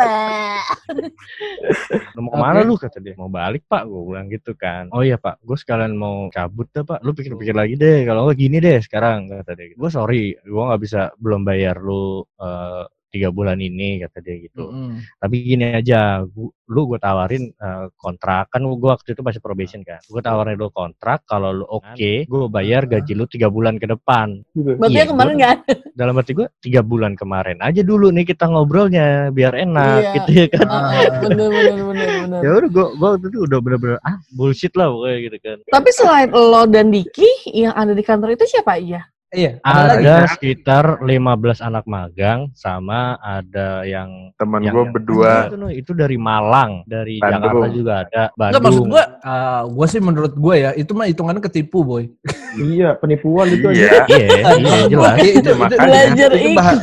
lu 2.14 2.20
mau 2.22 2.30
ke 2.30 2.38
mana 2.38 2.58
Oke. 2.62 2.68
lu? 2.68 2.74
Kata 2.78 2.98
dia. 2.98 3.14
Mau 3.18 3.26
balik 3.26 3.66
pak? 3.66 3.82
Gue 3.84 4.02
bilang 4.06 4.26
gitu 4.28 4.52
kan. 4.54 4.86
Oh 4.94 5.02
iya 5.02 5.18
pak. 5.18 5.42
Gue 5.42 5.58
sekalian 5.58 5.98
mau 5.98 6.28
cabut 6.28 6.70
deh 6.70 6.84
pak. 6.84 7.02
Lu 7.02 7.10
pikir-pikir 7.10 7.52
lagi 7.52 7.74
deh. 7.74 8.06
Kalau 8.06 8.28
nggak 8.28 8.38
gini 8.38 8.56
deh 8.58 8.78
sekarang 8.78 9.26
kata 9.26 9.52
dia 9.52 9.74
gue 9.74 9.90
sorry. 9.90 10.38
Gue 10.38 10.62
nggak 10.62 10.80
bisa 10.80 11.10
belum 11.18 11.42
bayar 11.42 11.82
lu 11.82 12.22
eh, 12.38 12.84
tiga 13.12 13.28
bulan 13.28 13.60
ini 13.60 14.00
kata 14.00 14.18
dia 14.18 14.40
gitu 14.40 14.66
mm-mm. 14.66 15.04
tapi 15.20 15.44
gini 15.44 15.68
aja 15.70 16.24
gua, 16.24 16.48
lu 16.66 16.88
gue 16.88 16.96
tawarin 16.96 17.52
eh, 17.52 17.86
kontrak 17.94 18.48
kan 18.48 18.64
gue 18.64 18.88
waktu 18.88 19.12
itu 19.12 19.20
masih 19.20 19.38
probation 19.38 19.84
kan 19.84 20.00
gue 20.00 20.18
tawarin 20.18 20.56
lu 20.56 20.72
kontrak 20.72 21.20
kalau 21.22 21.52
lu 21.52 21.64
oke 21.64 22.24
gue 22.24 22.40
bayar 22.48 22.84
gaji 22.84 23.12
lu 23.12 23.24
tiga 23.26 23.46
bulan 23.46 23.76
ke 23.76 23.84
depan 23.84 24.40
Berarti 24.52 24.88
Iya, 24.88 24.98
yang 24.98 25.10
kemarin 25.12 25.30
gua- 25.30 25.42
gak 25.42 25.52
ada. 25.52 25.72
dalam 25.92 26.14
arti 26.16 26.32
gue 26.32 26.46
tiga 26.58 26.80
bulan 26.80 27.12
kemarin 27.12 27.58
aja 27.60 27.80
dulu 27.82 28.08
nih 28.08 28.24
kita 28.24 28.48
ngobrolnya 28.48 29.06
biar 29.28 29.52
enak 29.54 30.00
Iya. 30.00 30.12
gitu 30.16 30.30
ya 30.32 30.46
kan 30.48 30.66
Ah. 30.66 30.90
Bener, 31.20 31.48
bener, 31.48 31.74
bener, 31.84 32.08
bener. 32.24 32.40
ya 32.40 32.50
udah 32.56 32.70
gue 32.70 32.86
gue 32.90 33.08
waktu 33.10 33.26
itu 33.28 33.38
udah 33.42 33.58
bener-bener 33.60 33.98
ah 34.00 34.16
bullshit 34.30 34.72
lah 34.72 34.88
pokoknya 34.88 35.18
gitu 35.22 35.36
kan 35.38 35.56
Tapi 35.68 35.88
selain 35.92 36.28
lo 36.30 36.62
dan 36.64 36.88
Diki, 36.88 37.28
yang 37.52 37.72
ada 37.72 37.92
di 37.92 38.00
kantor 38.00 38.32
itu 38.32 38.44
siapa 38.46 38.76
iya? 38.76 39.04
Iya, 39.32 39.56
ada 39.64 39.80
lagi. 39.88 40.04
ada 40.04 40.16
sekitar 40.28 40.84
15 41.00 41.16
anak 41.58 41.88
magang 41.88 42.52
sama 42.52 43.16
ada 43.16 43.80
yang 43.80 44.28
Temen 44.36 44.60
yang, 44.60 44.76
gue 44.76 44.84
berdua 44.92 45.48
itu, 45.48 45.56
no, 45.56 45.66
itu 45.66 45.92
dari 45.92 46.20
Malang 46.20 46.84
dari 46.84 47.16
Bandung. 47.16 47.40
Jakarta 47.40 47.68
juga 47.72 47.92
ada 48.04 48.22
Enggak 48.28 48.60
maksud 48.60 48.60
Bandung 48.60 48.88
gua, 48.92 49.04
uh, 49.24 49.62
gua 49.66 49.86
sih 49.88 50.00
menurut 50.00 50.32
gua 50.36 50.54
ya, 50.54 50.70
itu 50.74 50.92
mah 50.92 51.08
hitungannya 51.08 51.40
ketipu, 51.40 51.80
boy. 51.80 52.12
Iya, 52.54 52.92
penipuan 52.94 53.48
itu 53.48 53.66
aja. 53.66 54.04
iya 54.04 54.04
iya 54.04 54.28
iya 54.52 54.78
jelas 54.86 55.16
Iya, 55.16 55.24
itu, 55.24 55.40
itu, 55.40 55.50
itu, 55.64 55.76
Belajar 55.80 56.28
itu 56.30 56.48
ikhlas. 56.52 56.80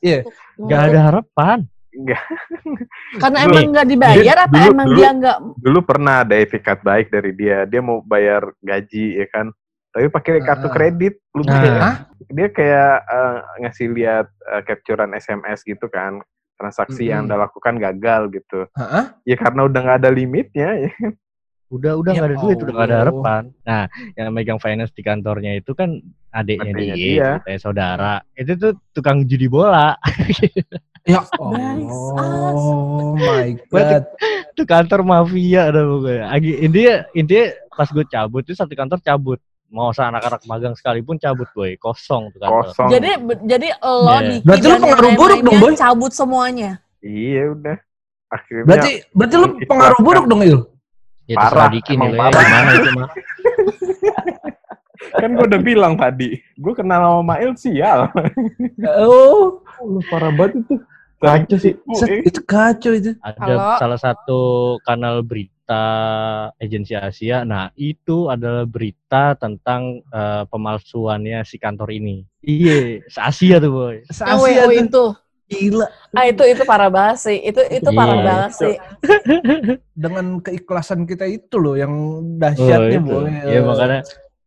Iya. 0.00 0.18
nggak 0.56 0.80
ada 0.84 1.00
harapan 1.04 1.58
Karena 3.16 3.38
Dulu- 3.40 3.54
emang 3.54 3.66
nggak 3.70 3.86
dibayar 3.86 4.36
apa 4.40 4.50
dulu- 4.52 4.72
emang 4.72 4.86
dulu- 4.86 4.98
dia 4.98 5.10
nggak? 5.14 5.38
dulu 5.56 5.78
pernah 5.80 6.14
ada 6.20 6.34
etikat 6.34 6.78
baik 6.80 7.06
dari 7.08 7.30
dia 7.30 7.62
dia 7.64 7.78
mau 7.78 8.02
bayar 8.02 8.50
gaji 8.60 9.14
ya 9.14 9.26
kan 9.30 9.54
tapi 9.94 10.10
pakai 10.10 10.42
kartu 10.42 10.66
Ah. 10.66 10.72
kredit 10.72 11.14
lu 11.30 11.46
Nah. 11.46 12.10
dia 12.26 12.48
kayak 12.48 12.94
eh, 13.00 13.36
ngasih 13.60 13.86
lihat 13.88 14.26
eh, 14.26 14.62
capturean 14.62 15.14
SMS 15.14 15.62
gitu 15.62 15.86
kan 15.86 16.18
transaksi 16.54 17.06
yang 17.06 17.24
Mm-mm. 17.24 17.30
anda 17.30 17.44
lakukan 17.44 17.74
gagal 17.76 18.22
gitu 18.32 18.66
Hah? 18.72 19.14
ya 19.22 19.34
karena 19.34 19.64
udah 19.64 19.80
nggak 19.80 19.98
ada 20.00 20.10
limitnya 20.10 20.70
ya 20.80 20.90
udah 21.66 21.92
udah 21.96 22.10
Ya 22.10 22.16
nggak 22.16 22.30
ada 22.30 22.38
duit 22.38 22.56
udah 22.56 22.72
nggak 22.72 22.88
ada 22.88 22.98
harapan 23.00 23.42
nah 23.60 23.84
yang 24.12 24.30
megang 24.30 24.58
finance 24.58 24.90
di 24.90 25.02
kantornya 25.02 25.54
itu 25.54 25.70
kan 25.72 25.98
adiknya 26.28 26.72
dia, 26.72 26.94
dia. 26.94 27.28
ceritanya 27.38 27.60
saudara 27.60 28.14
itu 28.32 28.52
tuh 28.54 28.72
tukang 28.90 29.22
judi 29.22 29.46
bola 29.46 29.94
Ya 31.04 31.20
Nice. 31.20 31.92
Oh 32.16 33.12
my 33.12 33.52
god. 33.68 34.08
itu 34.48 34.62
kantor 34.64 35.04
mafia 35.04 35.68
dah 35.68 35.84
pokoknya 35.84 36.24
Agi- 36.30 36.58
intinya 36.62 36.94
intinya 37.12 37.46
pas 37.68 37.88
gue 37.90 38.04
cabut 38.06 38.40
itu 38.40 38.56
satu 38.56 38.72
kantor 38.72 38.98
cabut 38.98 39.36
mau 39.74 39.90
anak-anak 39.90 40.40
magang 40.44 40.72
sekalipun 40.72 41.18
cabut 41.18 41.50
boy 41.50 41.74
kosong 41.76 42.30
tuh 42.30 42.38
kantor 42.38 42.62
kosong 42.64 42.88
Jadi 42.88 43.10
jadi 43.44 43.68
lo 43.76 44.06
Iya. 44.06 44.18
Diki 44.30 44.46
Berarti 44.46 44.66
yang 44.68 44.80
pengaruh 44.80 45.12
buruk 45.12 45.38
dong, 45.40 45.56
Boy. 45.58 45.72
Cabut 45.74 46.12
semuanya. 46.12 46.70
iya 47.00 47.42
udah 47.50 47.76
akhirnya 48.30 48.64
Berarti 48.64 48.90
berarti 49.10 49.34
lu 49.34 49.42
Ikhlaskan. 49.44 49.66
pengaruh 49.66 50.00
buruk 50.00 50.24
dong, 50.24 50.40
Il. 50.40 50.58
ya 51.24 51.34
Parah, 51.34 51.44
terserah 51.44 51.68
Diki 51.68 51.92
emang 51.92 52.06
nilainya 52.06 52.22
parah. 52.24 52.42
gimana 52.44 52.70
itu 52.72 52.90
mah 52.92 53.08
kan 55.14 55.30
gue 55.30 55.44
udah 55.44 55.60
bilang 55.60 55.94
tadi 55.94 56.28
gue 56.54 56.72
kenal 56.72 57.00
sama 57.02 57.22
Mail 57.28 57.50
sial 57.54 58.00
Oh, 59.00 59.58
lu 59.80 60.00
parah 60.06 60.30
banget 60.30 60.60
itu. 60.60 60.74
Kacau 61.16 61.56
sih. 61.56 61.72
set- 61.94 62.20
itu 62.22 62.40
kacau 62.42 62.92
itu. 62.92 63.16
ada 63.18 63.32
Kalau- 63.34 63.78
salah 63.78 63.96
satu 63.98 64.40
kanal 64.82 65.20
berita 65.20 65.53
agensi 66.54 66.92
Asia 66.92 67.42
nah 67.42 67.72
itu 67.74 68.28
adalah 68.28 68.64
berita 68.64 69.32
tentang 69.34 70.04
eh, 70.04 70.44
pemalsuannya 70.46 71.40
si 71.42 71.56
kantor 71.56 71.88
ini 71.90 72.24
iya 72.40 73.00
se 73.06 73.20
Asia 73.20 73.56
tuh 73.56 73.70
boy 73.70 73.96
Se-Asia 74.08 74.64
tuh. 74.64 74.74
itu. 74.74 75.04
Gila. 75.44 75.84
Ah 76.10 76.24
itu 76.24 76.40
itu 76.40 76.64
parah 76.64 76.88
banget 76.88 77.20
sih. 77.20 77.36
Itu 77.36 77.60
itu 77.68 77.84
parah 77.92 78.16
Iya. 78.16 78.24
banget 78.24 78.52
sih. 78.56 78.74
Dengan 79.94 80.40
keikhlasan 80.40 81.04
kita 81.04 81.28
itu 81.28 81.60
loh 81.60 81.76
yang 81.76 81.92
dahsyatnya, 82.40 82.96
itu. 82.96 83.04
boy. 83.04 83.28
ya 83.28 83.60
makanya 83.60 84.00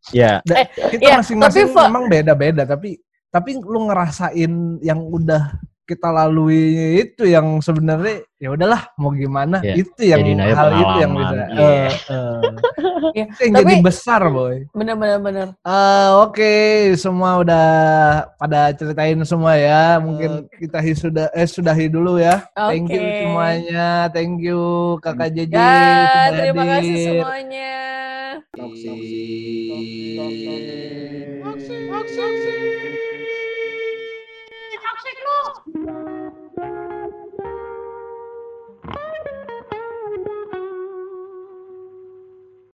ya 0.09 0.31
Da- 0.41 0.57
Eh, 0.57 0.67
kita 0.89 1.01
iya, 1.03 1.15
masing-masing 1.21 1.69
Fa- 1.69 1.85
memang 1.85 2.09
beda-beda 2.09 2.65
tapi 2.65 2.97
tapi 3.27 3.49
lu 3.55 3.85
ngerasain 3.85 4.49
yang 4.81 4.99
udah 5.05 5.61
kita 5.87 6.11
lalui 6.11 6.59
itu 6.99 7.23
yang 7.23 7.57
sebenarnya 7.57 8.27
ya 8.37 8.51
udahlah 8.51 8.91
mau 8.95 9.09
gimana 9.09 9.63
Iya, 9.63 9.81
itu 9.81 10.01
yang 10.03 10.19
aja 10.37 10.53
hal 10.53 10.69
itu 10.75 10.95
yang 10.99 11.11
bisa. 11.15 11.33
iya. 11.33 11.47
eh, 11.57 11.89
eh. 12.11 12.41
Iya, 13.15 13.25
Itu 13.25 13.41
yang 13.41 13.53
tapi- 13.55 13.65
jadi 13.65 13.75
besar 13.81 14.21
boy. 14.27 14.55
Bener 14.71 14.93
bener 14.93 15.17
bener. 15.17 15.47
Eh, 15.57 16.09
oke 16.19 16.53
semua 16.95 17.39
udah 17.39 17.67
pada 18.35 18.75
ceritain 18.75 19.17
semua 19.23 19.55
ya. 19.55 19.97
Mungkin 19.97 20.45
kita 20.51 20.77
hi- 20.77 20.93
sudah 20.93 21.31
eh 21.31 21.47
sudahi 21.47 21.87
dulu 21.87 22.19
ya. 22.19 22.45
Thank 22.53 22.91
you 22.91 23.01
semuanya. 23.23 24.11
Thank 24.11 24.43
you 24.43 24.61
kakak 24.99 25.33
JJ 25.33 25.53
Ya, 25.55 25.71
terima 26.35 26.63
kasih 26.67 26.95
semuanya. 27.15 27.73
Toxic, 28.53 28.91